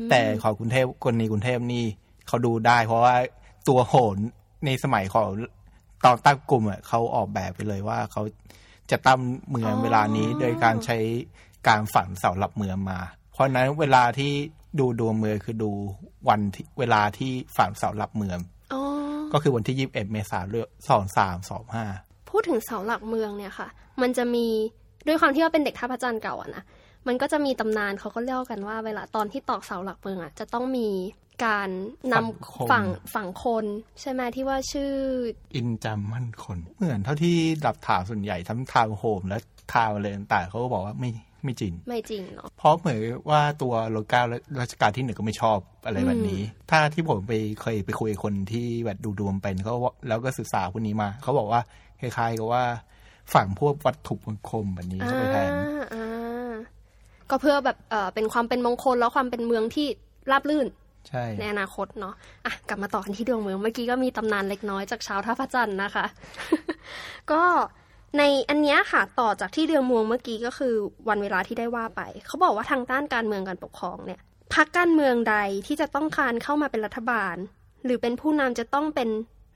[0.10, 1.84] แต่ของกรุงเทพกรณีกรุงเทพนี่
[2.28, 3.16] เขาดูได้ เพราะว่า
[3.68, 4.18] ตัวโหน
[4.66, 5.28] ในสมัยของ
[6.06, 8.22] ตอนตั้งกลุ่มอะเขาออกแบบไปเลยว่าเขา
[8.92, 10.98] จะตั้งเมืองอ๋อเวลานี้โดยการใช้
[11.68, 13.00] การฝังเสาหลักเมืองมา
[13.32, 14.34] เพราะฉะนั้นเวลาที่
[14.80, 15.72] ดูดวงเมืองคือดู
[16.30, 18.40] วันที่เวลาที่ฝังเสาหลักเมือง
[18.74, 18.82] อ๋อ
[19.34, 21.86] ก็คือวันที่ยี่สิบเอ็ดเมษายนสองสามสองห้า
[22.30, 23.68] พูดถึงเสาหลักเมืองเนี่ยค่ะ
[24.02, 24.48] มันจะมี
[25.08, 26.64] ด้วยความที่ว่าเป็นเด็กท่าพระจันทร์เก่าอะนะ
[27.08, 30.90] มันก็จะมีตำนานเขาก็เล่ากันว่า เวลาตอนที่ตอกเสาหลักเมืองอะจะต้องมี
[31.46, 31.70] การ
[32.14, 33.66] นำฝั่งฝั่งคน
[34.02, 34.94] ใช่ไหมที่ว่าชื่อ
[35.56, 39.38] อินจำมั่นคน เหมือนเท่าที่หลับถามส่วนใหญ่ทั้งทาวน์โฮมและ
[39.74, 41.10] ทาวน์อะไรต่างๆเขาก็บอกว่าไม่
[41.46, 51.62] ไม่จริง ไม่จริงเนาะเพราะเหมือนว่าตัวโลกาและรัชกาลที่หนึ่งก็ไม่ชอบอะไรแบบนี้ ถ้าที่ผมไปเคยไปคุยกับคนที่แบบดูดวงเป็นเขาว่าแล้วก็ศึกษาพวกนี้มาเขาบอกว่า
[52.02, 52.64] คล้ายๆกับว่า
[53.34, 55.52] ฝั่งพวกวัตถุมงคลแบบนี้อ่าเข้าไปแทน
[55.94, 56.54] อ่า
[57.30, 59.88] ก็เพื่อแบบเออเป็นความเป็นมงคลแล้วความเป็นเมืองที่
[60.32, 60.68] ราบรื่น
[61.10, 62.14] ใช่ในอนาคตเนาะ
[62.46, 66.06] อะกลับมาต่อกันที่ดวงเมืองเมื่อกี้ก็มีตำนานเล็กน้อยจากชาวท่าพระจันทร์นะคะ
[67.32, 67.42] ก็
[68.18, 70.74] ในอันเนี้ยค่ะต่อจากที่เดือนมืองเมื่อกี้ก็คือ
[71.10, 74.20] วันเวลาที่ได้ว่าไป เขาบอกว่าทางด้านการเมืองการปกครองเนี่ย
[74.54, 75.36] พักการเมืองใด
[75.68, 77.36] ที่จะต้องการเข้ามาเป็นรัฐบาล
[77.86, 79.10] หรือเป็นผู้นำจะต้องเป็น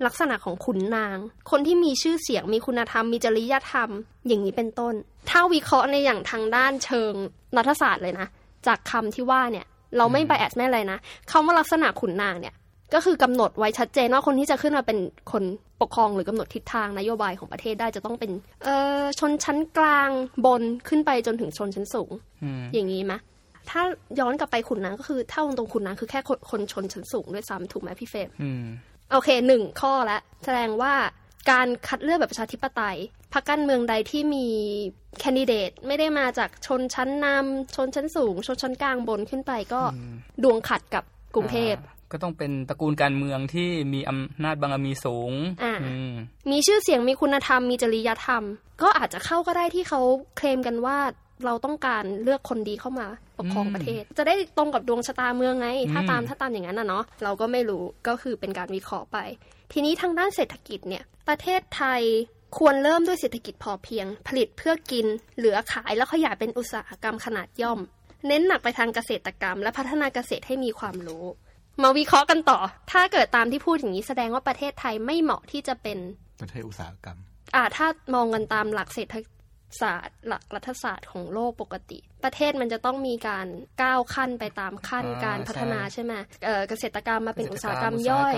[0.06, 1.17] ลักษณะของขุนนาง
[1.50, 3.89] คนที่มีชื่อเสียงมีคุณธรรม มีจริยธรรม
[4.28, 4.93] อย่างนี้เป็นต้น
[5.30, 7.13] ถ้าวิเคราะห์ในอย่างทางด้านเชิง
[7.58, 8.28] รัฐศาสตร์เลยนะ
[8.67, 9.65] จากคำที่ว่าเนี่ย
[9.98, 10.98] เราไม่ไบแอสไม่อะไรนะ
[11.32, 12.54] คำว่าลักษณะขุนนางเนี่ย
[12.93, 14.97] ก็คือกำหนดไว้ชัดเจนว่าคนที่จะขึ้นมาเป็น
[15.32, 15.43] คน
[15.82, 18.32] ปกครองหรือกำหนดทิศทางนโยบายของประเทศได้จะต้องเป็น
[18.63, 20.10] เอ่อชนชั้นกลาง
[20.45, 22.12] บนขึ้นไปจนถึงชนชั้นสูง
[22.43, 23.13] อืมอย่างนี้ไหม
[23.69, 23.82] ถ้า
[24.19, 28.63] ย้อนกลับไปขุนนางก็คือถ้าตรงขุนนางคือแค่คนคนชนชั้นสูงด้วยซ้ำถูกไหมพี่เฟรมอืม
[29.12, 30.93] โอเคหนึ่งข้อแล้วแสดงว่า
[31.52, 32.97] การคัดเลือกแบบประชาธิปไตย
[33.34, 34.47] พรรคการเมืองใดที่มี
[35.19, 39.82] แคนดิเดตไม่ได้มาจากชนชั้นนำชนชั้นสูง ชนชั้นกลางบนขึ้นไปก็
[40.43, 41.04] ดวงขัดกับ
[41.36, 45.32] กรุงเทพอ่า ก็ต้องเป็นตระกูลการเมืองที่มีอำนาจบารมีสูง
[45.63, 46.13] อ่าอืม
[46.52, 48.43] มีชื่อเสียงมีคุณธรรมมีจริยธรรม
[48.82, 50.02] ก็อาจจะเข้าก็ได้ที่เขา
[50.38, 50.98] เคลมกันว่า
[51.45, 59.17] เราต้องการเลือกคนดีเข้ามาปกครองประเทศ จะได้ตรงกับดวงชะตาเมืองไง ถ้าตามถ้าตามอย่างนั้นนะเนาะเราก็ไม่รู้ก็คือเป็นการวิเคราะห์ไป
[59.74, 62.02] ทีนี้ทางด้านเศรษฐกิจเนี่ย ประเทศไทย
[62.58, 65.06] ควรเริ่มด้วยเศรษฐกิจพอเพียง ผลิตเพื่อกิน
[65.38, 67.80] เหลือขายแล้วขยายเป็นอุตสาหกรรมขนาดย่อม
[68.28, 71.26] เน้นหนักไปทางเกษตรกรรม และพัฒนาเกษตรให้มีความรู้
[71.83, 72.59] มาวิเคราะห์กันต่อ
[72.91, 75.97] ถ้าเกิดตามที่พูดอย่างนี้แสดงว่าประเทศไทยไม่เหมาะที่จะเป็น
[76.41, 77.17] ประเทศอุตสาหกรรม
[77.55, 79.15] อ่าถ้ามองกันตามหลักเศรษฐ
[79.81, 83.47] ศาสตร์ หลักรัฐศาสตร์ของโลกปกติ ประเทศมันจะต้องมีการ
[83.83, 86.13] ก้าวขั้นไปตามขั้นอ่าการพัฒนาใช่ใช่ไหม
[86.45, 88.35] เอ่อเกษตรกรรมมาเป็นอุตสาหกรรมย่อย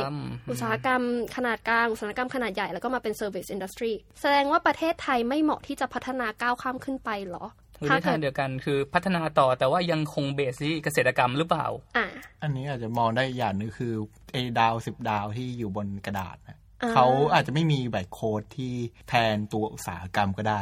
[0.49, 1.03] อุอุตตสาสาหหกกรรรรมม
[1.35, 7.45] ขนาดกลาง อุตสาหกรรมขนาดใหญ่แล้วก็มาเป็น service industry แสดงว่าประเทศไทยไม่เหมาะที่จะพัฒนาก้าวข้ามขึ้นไปเหรอ
[7.81, 11.67] หรือถ้าในเกิทาดงเดียวกันคือพัฒนาต่อแต่ว่ายังคงเบสที่เกษตรกรรมหรือเปล่า
[11.97, 12.05] อ่า
[12.41, 13.93] อันนี้อาจจะมองได้อย่างหนึงคือ
[14.31, 18.73] ไอ้ดาวสิบดาวที่อยู่บนกระดาษนะอ่าเขาอาจจะไม่มีแบบโค้ดที่
[19.09, 20.61] แทนตัวอุตสาหกรรมก็ได้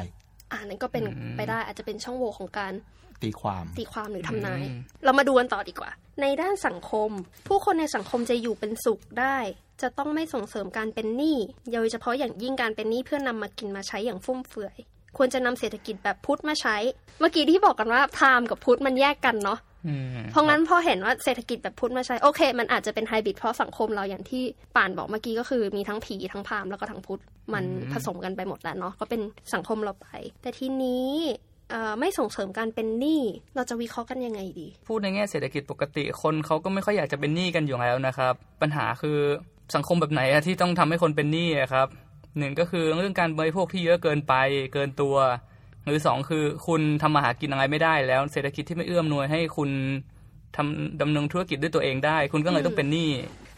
[0.51, 1.03] อ่านั่นก็เป็น
[1.37, 2.73] ไปได้อาจจะเป็นช่องโหว่ของการ
[3.23, 7.09] ตีความตีความหรือทำนายอืมเรามาดูกันต่อดีกว่า ในด้านสังคม
[7.47, 9.37] ผู้คนในสังคมจะอยู่เป็นสุขได้
[9.81, 11.37] จะต้องไม่ส่งเสริมการเป็นหนี้
[11.73, 14.77] โดยเฉพาะอย่างยิ่งการเป็นหนี้เพื่อนำมากินมาใช้อย่างฟุ่มเฟือย
[15.17, 16.77] ควรจะนำเศรษฐกิจแบบพุทธมาใช้
[17.19, 24.43] เมื่อกี้ที่บอกกันว่าพราหมณ์กับพุทธมันแยกกันเนาะอืมเพราะงั้นพอเห็นว่าเศรษฐกิจแบบพุทธมาใช้โอเค มันอาจจะเป็นไฮบริดเพราะสังคมเราอย่างที่
[24.75, 27.21] ป่านบอกเมื่อกี้ก็คือมีทั้งผีทั้งพราหมณ์แล้วก็ทั้งพุทธ
[27.53, 29.21] มันผสมกันไปหมดแล้วเนาะก็เป็น
[29.53, 30.07] สังคมเราไป
[30.41, 31.11] แต่ทีนี้
[31.71, 33.21] เอ่อไม่ส่งเสริมการเป็นหนี้
[33.55, 39.17] เราจะวิเคราะห์กันยังไงดี พูดในแง่เศรษฐกิจปกติคนเขาก็ไม่ค่อยอยากจะเป็นหนี้กันอยู่แล้วนะครับ ปัญหาคือ
[39.75, 41.87] สังคมแบบไหนอะที่ต้องทำให้คนเป็นหนี้อะครับ
[42.37, 44.33] หนึ่งก็คือเรื่องการบริโภคที่เยอะเกินไป
[44.73, 45.15] เกินตัว
[45.85, 49.69] หรือสองคือคุณทำมาหากินอะไรไม่ได้แล้ว เศรษฐกิจที่ไม่เอื้อมหน่วยให้คุณ
[50.55, 53.09] ทำดำเนินธุรกิจด้วยตัวเองได้ คุณก็เลยต้องเป็นหนี้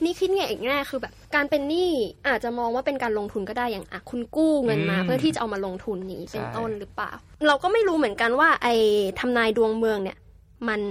[0.04, 1.90] นี่คิดไงอีกแง่คือแบบ การเป็นหนี้
[2.28, 7.12] อาจจะมองว่าเป็นการลงทุนก็ได้อย่างอะคุณกู้เงินมาอืมเพื่อที่จะเอามาลงทุนนี้เป็นใช่ต้นหรือเปล่า
[7.48, 8.76] เราก็ไม่รู้เหมือนกันว่า ไอ้
[9.20, 10.18] ทำนายดวงเมืองเนี่ย
[10.68, 10.82] มัน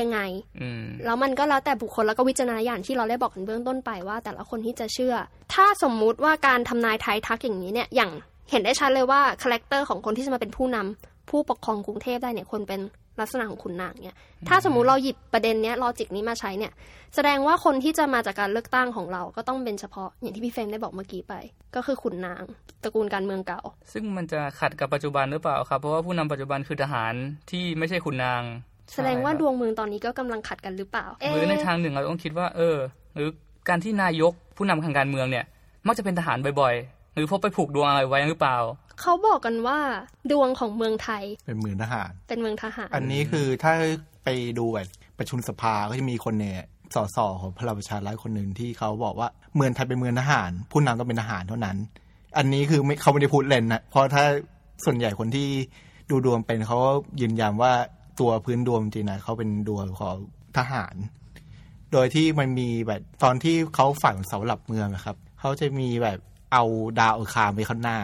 [0.00, 0.18] ยังไง
[0.60, 5.14] อืมแล้วมันก็แล้วแต่บุคคลแล้วก็วิจารณญาณที่เราได้บอกกันเบื้องต้นไปว่า แต่ละคนที่จะเชื่อ
[5.54, 8.10] ถ้าสมมุติว่าการทำนายทายทักอย่างนี้เนี่ยอย่าง
[8.50, 12.80] เห็นได้ชัดเลยว่า character ของคนที่จะมาเป็นผู้นำผู้ปกครองกรุงเทพได้เนี่ยคนเป็น
[13.20, 16.72] ลักษณะของขุนนางเนี่ย ถ้าสมมุติเราหยิบประเด็นเนี้ย logic นี้มาใช้เนี่ย
[17.14, 21.34] แสดงว่าคนที่จะมาจากการเลือกตั้งของเราก็ต้องเป็นเฉพาะอย่างที่พี่เฟรมได้บอกเมื่อกี้ไป
[21.74, 22.42] ก็คือขุนนาง
[22.82, 23.60] ตระกูลการเมืองเก่า
[23.92, 27.14] ซึ่งมันจะขัดกับปัจจุบันหรือเปล่าครับ เพราะว่าผู้นำปัจจุบันคือทหาร
[27.50, 28.42] ที่ไม่ใช่ขุนนาง
[28.94, 32.76] แสดงว่าใช่ครับดวงเมืองตอนนี้ก็กำลังขัดกันหรือเปล่าหรือในเอ๊ะทางหนึ่งเราต้องคิดว่า เออ
[33.14, 33.28] หรือ
[33.68, 35.44] การที่นายกผู้นำทางการเมืองเนี่ย
[35.86, 38.56] มักจะเป็นทหารบ่อยๆ หรือเพราะไปผูกดวงอะไรไว้หรือเปล่า
[39.00, 39.78] เขาบอกกันว่า
[40.30, 43.72] ดวงของเมืองไทย เป็นมือทหาร เป็นเมืองทหาร อันนี้คือถ้า
[44.24, 44.28] ไป
[44.58, 44.86] ดูแบบ
[45.18, 46.60] ประชุมสภาก็จะมีคนเนี่ย
[46.94, 51.76] สสของพลังประชารัฐคนหนึ่งที่เขาบอกว่าเมืองไทยเป็นเมืองทหาร ผู้นำต้องเป็นทหารเท่านั้น
[52.38, 54.24] อันนี้คือไม่เขาไม่ได้พูดเล่นนะเพราะถ้า
[54.84, 55.48] ส่วนใหญ่คนที่
[56.10, 57.72] ดูดวงเป็นเขาก็ยืนยันว่า
[58.20, 60.16] ตัวพื้นดวงจริงๆนะเขาเป็นดวงของ
[60.58, 60.94] ทหาร
[61.92, 66.18] โดยที่มันมีแบบตอนที่เขาฝังเสาหลักเมืองอะครับเขาจะมีแบบ
[66.52, 66.64] เอา
[67.00, 67.98] ดาวอังคารไปข้างหน้า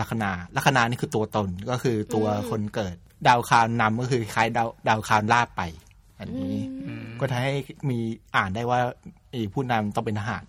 [0.00, 2.94] ลัคนาลัคนานี่คือตัวตนก็คือตัวคนเกิด
[3.26, 5.62] ดาวอังคารนำก็คือคล้ายดาวดาวอังคารลาบไป
[6.18, 6.56] อันนี้
[7.20, 7.54] ก็ทำให้
[7.90, 7.98] มี
[8.36, 8.80] อ่านได้ว่า
[9.30, 10.46] ไอ้ผู้นำต้องเป็นทหาร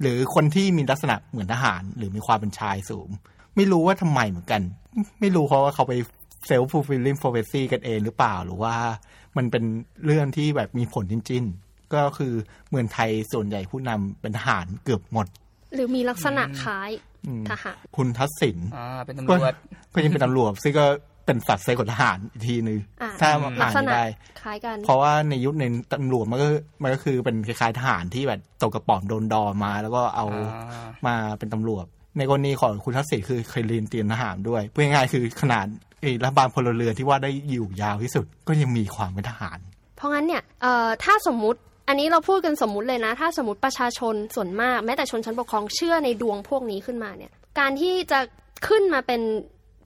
[0.00, 3.08] หรือคนที่มีลักษณะเหมือนทหาร หรือมีความเป็นชายสูง
[3.56, 4.62] ไม่รู้ว่าทำไมเหมือนกัน
[5.20, 5.92] ไม่รู้เพราะว่าเขาไป
[6.46, 8.74] เซลฟ์ฟูลฟิลลิ่งโ r รเฟซีกันเองหรือเปล่าหรือว่า
[9.36, 9.64] มันเป็น
[10.04, 12.32] เรื่องที่แบบมีผลจริงๆ ก็คือ
[12.70, 15.26] เมืองไทยส่วนใหญ่ผู้นำเป็นทหารเกือบหมด
[15.74, 16.90] หรือมีลักษณะคล้าย
[17.26, 19.54] อืมทหารคุณทักษิณอ่าเป็นตำรก็วจ
[19.94, 20.86] ก็ยังเป็นตำรวจซึ่งก็
[21.26, 24.04] เป็นสัตว์เซกว่าทหารอีกทีนึงอ่าถ้าอืมลัอ่ากนษไม่ณะได้
[24.42, 26.46] คล้ายกัน เพราะว่าในยุคในตำรวจมันก็
[26.82, 31.84] มันก็คือเป็นคล้ายๆทหารที่แบบตกกระป๋อมโดนดอมา แล้วก็เอาอ่ามาเป็นตำรวจ
[32.18, 35.89] ในกรณีของคุณทักษิณคือเคยเรียนเตรียมทหารด้วยพูดง่ายๆคือขนาดไอ้
[36.24, 39.58] รัฐบาลพลเรือนที่ว่าได้อยู่ยาวที่สุด ก็ยังมีความเป็นทหาร
[39.96, 48.20] เพราะงั้นเนี่ยเอ่อถ้าสมมุติอันนี้เราพูดกันสมมุติเลยนะ ถ้าสมมติประชาชนส่วนมาก แม้แต่ชนชั้นปกครองเชื่อในดวงพวกนี้ขึ้นมาเนี่ยการที่จะ
[48.68, 49.20] ขึ้นมาเป็น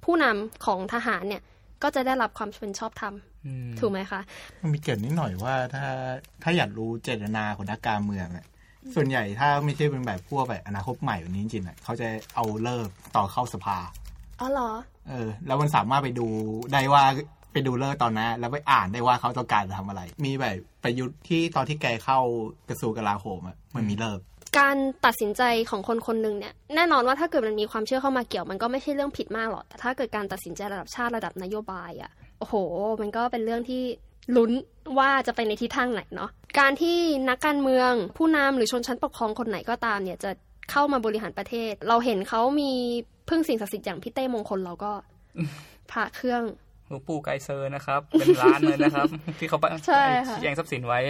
[0.04, 1.42] ผู้นำของทหารเนี่ย
[1.82, 3.14] ก็จะได้รับความเป็นชอบธรรม
[3.46, 4.20] อืมถูกไหมคะ
[4.60, 5.86] มันมีเกริดนิดหน่อยว่าถ้า
[6.42, 8.46] ถ้าอยากรู้เจตนาของนักการเมืองอะ
[8.94, 13.78] ส่วนใหญ่ถ้าไม่ใช่เป็นแบบพวกแบบอนาคตใหม่แบบนี้จริงๆอะเขาจะเอาเลิกต่อเข้าสภา
[14.40, 14.70] อ๋อเหรอ
[15.08, 16.26] เออ แล้วมันสามารถไปดู
[16.72, 17.04] ได้ว่า
[17.52, 22.18] ไปดูเลิกตอนนั้นแล้วไปอ่านได้ว่าเขาต้องการจะทำอะไร มีแบบประยุทธ์ที่ตอนที่แกเข้า
[22.68, 24.20] กระทรวงกลาโหมอะมันมีเลิก
[24.58, 32.54] การตัดสินใจของคนคนหนึ่งเนี่ยแน่นอนว่าถ้าเกิดมันมีความเชื่อเข้ามาเกี่ยวมันก็ไม่ใช่เรื่องผิดมากหรอกแต่ถ้าเกิดการตัดสินใจระดับชาติระดับนโยบายอะ่ะโอ้โห
[33.00, 33.82] มันก็เป็นเรื่องที่
[34.36, 34.50] ลุ้น
[34.98, 40.30] ว่าจะไปในทิศทางไหนเนาะการที่นักการเมืองผู้นำหรือชนชั้นปกครองคนไหนก็ตามเนี่ยจะ
[40.70, 42.72] เข้ามาบริหารประเทศ เราเห็นเขามี
[43.28, 44.92] พึ่งสิ่งศักดิ์สิทธิ์อย่างพี่เต้มงคลเราก็
[45.90, 46.42] พระเครื่อง
[46.88, 49.08] หลวงปู่ไกเซอร์นะครับ เป็นล้านเลยนะครับ
[49.38, 51.00] ที่เขาไปใช่ค่ะชี้แจงทรัพย์สินไว้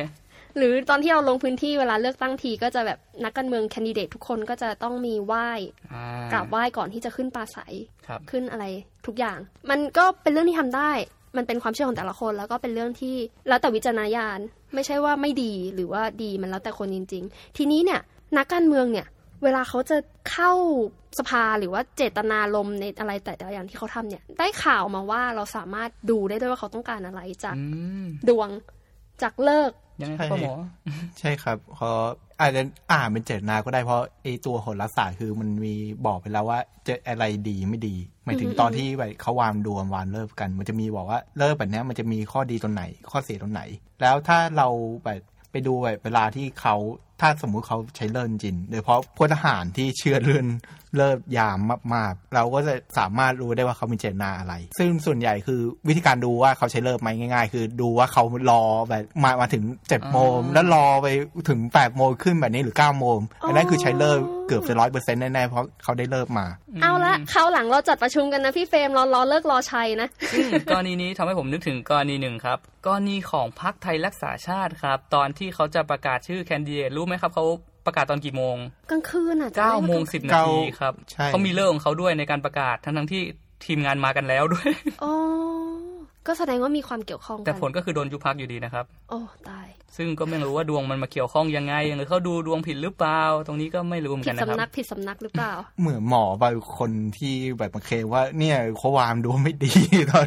[0.57, 5.49] หรือตอนที่เราลงพื้นที่เวลาเลือกตั้งทีก็จะแบบนักการเมืองแคนดิเดตทุกคนก็จะต้องมีไหว้
[5.93, 7.75] อ่ากราบไหว้ก่อนที่จะขึ้นปราศัย
[8.07, 8.65] ครับขึ้นอะไร
[9.07, 9.39] ทุกอย่าง
[9.71, 10.93] มันก็เป็นเรื่องที่ทำได้
[11.37, 13.17] มันเป็นความเชื่อของแต่ละคนแล้วก็เป็นเรื่องที่
[13.49, 14.39] แล้วแต่วิจารณญาณ
[14.75, 18.01] ไม่ใช่ว่าไม่ดีหรือว่าดีมันแล้วแต่คนจริง ๆ ทีนี้เนี่ย
[18.37, 19.07] นักการเมืองเนี่ย
[19.45, 19.97] เวลาเขาจะ
[20.31, 20.53] เข้า
[21.19, 27.65] สภาหรือว่าเจตนารมณ์ในอะไรแต่ละอย่างที่เขาทำเนี่ย ได้ข่าวมาว่าเราสามารถดูได้ด้วยว่าเขาต้องการอะไรจากอื
[28.03, 28.49] มดวง
[29.23, 30.55] จากเลิกษ์ยังไงครับพ่อหมอ
[31.19, 31.97] ใช่ครับเพราะ
[32.41, 35.75] อาจจะอ่านเป็นเจตนาก็ได้เพราะไอตัวโหราศาสตร์คือมันมี
[36.07, 43.63] บอกไปแล้วว่าเจะอะไรดีไม่ดีหมายถึงตอนที่แบบเขาวางดวงวางเลิกกัน มันจะมีบอกว่าเลิกแบบเนี้ยมันจะมีข้อดีตรงไหน ข้อเสียตรงไหน
[44.01, 44.69] แล้วถ้าเรา
[45.05, 46.77] แบบไปดูแบบเวลาที่เขา
[47.21, 50.47] ถ้าสมมุติเขาใช้เลินจริงโดยเฉพาะพลทหารที่เชื่อเลื่อน
[50.99, 51.59] เลิกยาม
[51.95, 61.07] มากๆ เราก็จะสามารถรู้ได้ว่าเขามีเจตนาอะไร ซึ่งส่วนใหญ่คือวิธีการดูว่าเขาใช้เลิกไหมง่าย ๆ คือดูว่าเขารอแบบมามาถึงเจ็ดโมงอ๋อแล้วรอไป
[61.49, 66.47] ถึงแปดโมงขึ้นแบบนี้หรือเก้าโมงอันนั้นคือใช้เลิกเกือบจะร้อยเปอร์เซ็นต์แน่ๆ เพราะเขาได้เลิกมา
[66.83, 77.47] เอาละคราวหลังเราจัดประชุมกันนะพี่เฟรมรอรอเลิกรอชัยนะซึ่งกรณีนี้ทำให้ผมนึกถึงกรณีหนึ่งครับกรณีของพรรคไทยรักษาชาติครับ ตอนที่เขาจะประกาศชื่อแคนดิเดตรู้ไหมครับเขา
[77.87, 78.57] ประกาศตอนกี่โมง
[78.91, 83.23] กลางคืนอะจะได้9โมงว่ากล10คืนาทีครับใช่เขามีเลิกของเขาด้วยในการประกาศทั้งทั้งๆที่
[83.65, 84.71] ทีมงานมากันแล้วด้วย
[85.03, 85.13] อ๋อ
[86.27, 99.73] ก็แสดงว่ามีความเกี่ยวข้องกันแต่ผลก็คือโดนยุบพักอยู่ดีนะครับ โอ้ตาย ซึ่งก็ไม่รู้ว่าดวงมันมาเกี่ยวข้องยังไงหรือเขาดูดวงผิดหรือเปล่า ตรงนี้ก็ไม่รู้เหมือนผิกัดนนะคสำนัรักบผิดสำนักหรือเปล่า เหมือนหมอบางคนที่แบบมาเคลมว่าเนี่ยเขาวางดวงไม่ดี
[100.11, 100.27] ตอน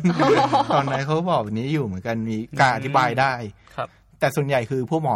[0.73, 3.33] ตอนนั้นเขาบอกแบบนี้อยู่เหมือนกันมีการอธิบายได้
[3.75, 3.87] ครับ
[4.19, 5.15] แต่ส่วนใหญ่คือพวกหมอ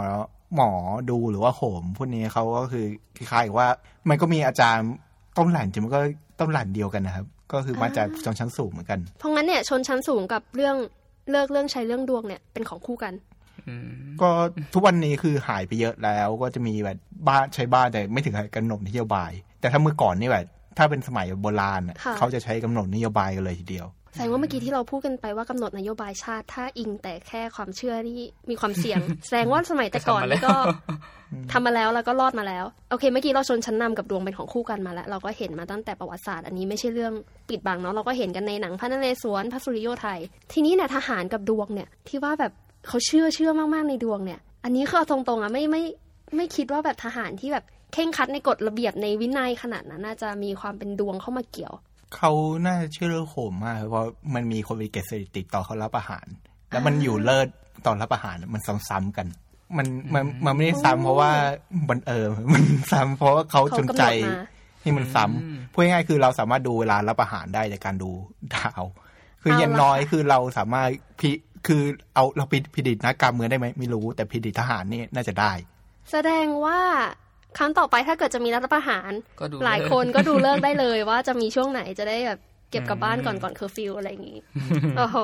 [0.55, 0.71] หมอ
[1.09, 2.85] ดูหรือว่าโหมพวกนี้เขาก็คือ
[3.17, 3.69] คล้ายๆกับว่า
[4.09, 4.87] มันก็มีอาจารย์
[5.37, 5.99] ต้นหลันจริงมันก็
[6.39, 10.75] ต้นหลันเดียวกันนะครับ ก็คือมาจากชนชั้นสูงเหมือนกัน เพราะงั้นเนี่ยชนชั้นสูงกับเรื่อง
[11.31, 13.13] เลิกเรื่องใช้เรื่องดวงเนี่ยเป็นของคู่กัน
[13.67, 13.89] อืม
[14.21, 14.29] ก็
[14.73, 20.45] ทุกวันนี้คือหายไปเยอะแล้วก็จะมีแบบบ้านใช้บ้านแต่ไม่ถึงกับกำหนดนโยบาย แต่ถ้าเมื่อก่อนนี่แบบ
[20.77, 28.19] ถ้าเป็นสมัยโบราณน่ะค่ะเขาจะใช้กำหนดนโยบายกันเลยทีเดียว แสดงว่าเมื่อกี้ที่เราพูดกันไปว่ากำหนดนโยบายชาติ ถ้าอิงแต่แค่ความเชื่อที่
[28.49, 30.55] มีความเสี่ยง แสดงว่าสมัยแต่ก่อนนี่ก็
[31.51, 37.13] ทำมาแล้วแล้วก็รอดมาแล้ว โอเค เมื่อกี้เราชนชั้นนำกับดวงเป็นของคู่กันมาแล้ว เราก็เห็นมาตั้งแต่ประวัติศาสตร์อันนี้ไม่ใช่เรื่อง
[37.49, 40.19] ปิดบังเนาะเราก็เห็นกันในหนังพระนเรศวรพระสุริโยไทย
[40.53, 42.51] ทีนี้เนี่ยทหารกับดวงเนี่ยที่ว่าแบบ
[42.87, 45.83] เขาเชื่อเชื่อมากๆในดวงเนี่ย อันนี้คือเอาตรงๆอะไม่ไม่
[46.35, 51.73] ไม่คิดว่าแบบทหารที่แบบเข่งครัดในกฎระเบียบในวินัยขนาดนั้นน่าจะมีความเป็นดวงเข้ามาเกี่ยว
[52.15, 52.31] เขา
[52.65, 56.25] น่าจะเชื่อเรื่องโหมมาก เพราะมันมีคนไปเก็บสถิติต่อนเขารับอาหาร
[56.69, 57.47] แล้วมันอยู่เลิศ
[57.85, 59.27] ตอนรับอาหารมันซ้ำๆกัน
[59.77, 61.31] มันมันมันไม่ได้ซ้ำเพราะว่า
[61.89, 64.35] มันเออมันซ้ำเพราะว่าเขาเขาจงกำหนดใจมา
[64.81, 68.11] ให้มันซ้ำพูดง่ายๆคือเราสามารถดูเวลารับอาหารได้จากการดู
[68.55, 68.83] ดาว
[69.41, 71.31] คืออย่างน้อยคือเราสามารถพิ
[71.67, 71.81] คือ
[72.15, 75.51] เอาเราพิ predict นักการเมืองได้ไหมไม่รู้ แต่ predict ทหารนี่น่าจะได้
[76.11, 76.79] แสดงว่า
[77.57, 82.39] ครั้งต่อไปถ้าเกิดจะมีรัฐประหารก็ดูหลายฤกษ์คนก็ดูฤกษ์ได้เลยว่าจะมีช่วงไหนจะได้แบบ
[82.71, 84.39] เก็บกลับบ้านก่อนก่อนเคอร์ฟิวอะไรอย่างงี้
[84.97, 85.17] โอ้โห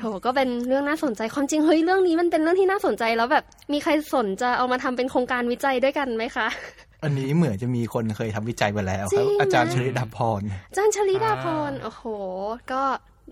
[0.00, 6.48] โหก็เป็นเรื่องน่าสนใจความจริงเฮ้ยเรื่องนี้มันเป็นเรื่องที่น่าสนใจแล้วแบบมีใครสนจะเอามาทำเป็นโครงการวิจัยด้วยกันไหมคะ
[7.02, 10.42] อันนี้เหมือนจะมีคนเคยทำวิจัยไปแล้วจริครับอาจารย์ชลิดาพร
[10.76, 12.04] จันชลิดาพรโอ้โห
[12.72, 12.82] ก็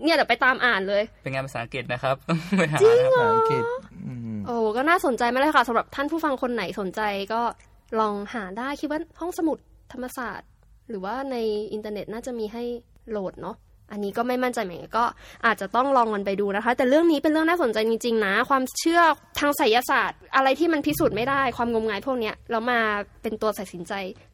[0.03, 2.15] เนี่ยเดี๋ยวไปตามอ่านเลย เป็นงานภาษาอังกฤษนะครับ
[2.57, 3.63] ไปหานะครับภาษาอังกฤษ
[4.05, 7.01] อืมโอ้ก็น่าสนใจมากเลยค่ะสำหรับท่านผู้ฟังคนไหนสนใจ
[7.33, 7.41] ก็
[7.99, 9.57] ลองหาได้คิดว่าห้องสมุด
[9.93, 10.49] ธรรมศาสตร์
[10.89, 11.35] หรือว่าใน
[11.73, 12.63] อินเทอร์เน็ตน่าจะมีให้
[13.09, 13.55] โหลดเนาะ
[13.91, 15.05] อันนี้ก็ไม่มั่นใจเหมือนกันก็
[15.45, 19.01] อาจจะต้องลองมันไปดูนะคะ แต่เรื่องนี้เป็นเรื่องน่าสนใจจริงๆนะ ความเชื่อ
[19.39, 22.79] ทางไสยศาสตร์ อะไรที่มันพิสูจน์ไม่ได้ความงมงายพวกเนี้ยแล้วมา
[23.21, 23.93] เป็นตัวตัดสินใจ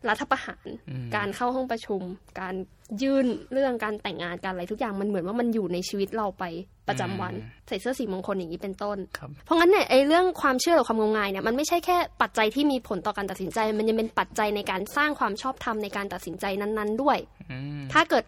[0.10, 2.02] รัฐประหารอืมการเข้าห้องประชุม
[2.40, 2.56] การ
[3.02, 6.44] ยื่นเรื่องการแต่งงานการอะไรทุกอย่างมันเหมือนว่ามันอยู่ในชีวิตเราไป
[6.88, 7.34] ประจำวัน
[7.68, 17.18] ใส่เสื้อสีมงคลอย่างนี้เป็นต้นครับเพราะงั้นเนี่ยไอ้เรื่องความเชื่อหรือความงมงายเนี่ยมันไม่ใช่แค่ปัจจัยที่มีผลต่อการตัดสินใจ มันยังเป็นปัจจัยในการสร้างความชอบธรรมในการตัดสินใจนั้น ๆ ด้วย
[17.52, 18.24] อืมถ้าเกิด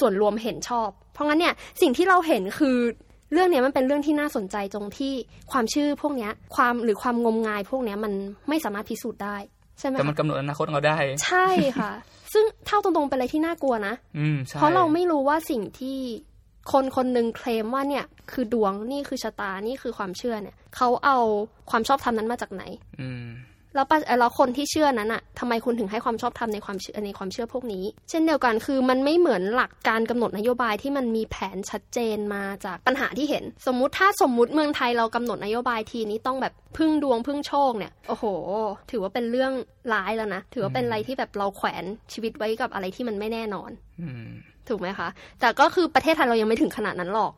[0.00, 2.76] ส่วนรวมเห็นชอบ เพราะงั้นเนี่ยสิ่งที่เราเห็นคือ
[3.32, 5.12] เรื่องเนี้ยมันเป็นเรื่องที่น่าสนใจตรงที่
[5.52, 8.12] ความเชื่อพวกเนี้ยความหรือความงมงายพวกเนี้ยมัน
[8.48, 9.36] ไม่สามารถพิสูจน์ได้
[9.78, 11.92] ใช่ไหมแต่มันคะกำหนดอนาคตของเราได้ ใช่ค่ะ
[12.32, 15.98] ซึ่งเท่าตรงๆเป็นอะไรที่น่ากลัวนะอืมใช่เพราะเราไม่รู้ว่าสิ่งที่
[16.72, 21.18] คนคนหนึ่งเคลมว่าเนี่ย คือดวงนี่คือชะตานี่คือความเชื่อเนี่ย เขาเอา
[21.70, 22.62] ความชอบธรรมนั้นมาจากไหน
[23.00, 23.26] อืม
[23.74, 38.24] แล้วปะเอ่อแล้วคนที่เชื่อนั้นอะทำไมคุณถึงให้ความชอบธรรมในความเชื่อในความเชื่อพวกนี้ เช่นเดียวกันคือมันไม่เหมือนหลักการกำหนดนโยบายที่มันมีแผนชัดเจนมาจากปัญหาที่เห็น สมมุติถ้าสมมุติเมืองไทยเรากำหนดนโยบายทีนี้ต้องแบบพึ่งดวงพึ่งโชคเนี่ยโอ้โห
[38.90, 39.52] ถือว่าเป็นเรื่อง
[39.92, 44.26] ร้ายแล้วนะถือว่าเป็นอะไรที่แบบเราแขวนชีวิตไว้กับอะไรที่มันไม่แน่นอนอืม
[44.68, 45.08] ถูกไหมคะ
[45.40, 47.32] แต่ก็คือประเทศไทยเรายังไม่ถึงขนาดนั้นหรอก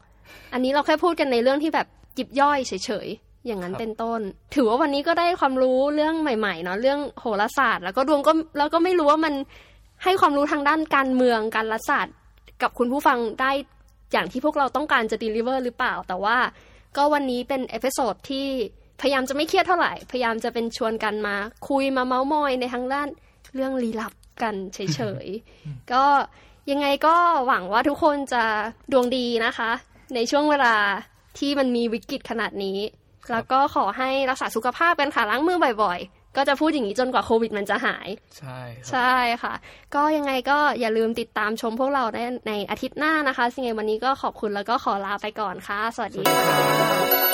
[0.53, 2.73] อันนี้เราแค่พูดกันในเรื่องที่แบบจิบย่อยเฉ
[3.07, 4.21] ยๆ อย่างนั้นครับเป็นต้น
[4.55, 9.35] ถือว่าวันนี้ก็ได้ความรู้เรื่องใหม่ๆเนาะเรื่องโหราศาสตร์ แล้วก็ดวงก็แล้วก็ไม่รู้ว่ามัน
[10.05, 12.15] ให้ความรู้ทางด้านการเมืองการรัฐศาสตร์
[12.63, 13.51] กับคุณผู้ฟังได้
[14.13, 16.37] อย่างที่พวกเราต้องการจะ deliver หรือเปล่า แต่ว่า
[16.97, 18.47] ก็วันนี้เป็น episode ที่
[19.01, 21.37] พยายามจะไม่เครียดเท่าไหร่ พยายามจะเป็นชวนกันมา
[21.69, 23.09] คุยมาเมาส์มอยในทางด้าน
[23.55, 26.05] เรื่องลี้ลับกันเฉยๆ ก็
[26.71, 28.43] ยังไงก็หวังว่าทุกคนจะ
[28.93, 29.71] ดวงดีนะคะ
[30.15, 30.75] ในช่วงเวลา
[31.39, 32.79] ที่มันมีวิกฤตขนาดนี้
[33.33, 38.09] แล้วก็ขอให้รักษาสุขภาพกันค่ะล้างมือบ่อยๆ ก็จะพูดอย่างนี้จนกว่าโควิดมันจะหาย
[38.39, 39.55] ใช่ครับใช่ค่ะ
[39.95, 47.34] ก็ยังไงก็อย่าลืมติดตามชมพวกเราได้ในอาทิตย์หน้านะคะสิ่งไงวันนี้ก็ขอบคุณแล้วก็ขอลาไปก่อนค่ะ สวัสดีค่ะ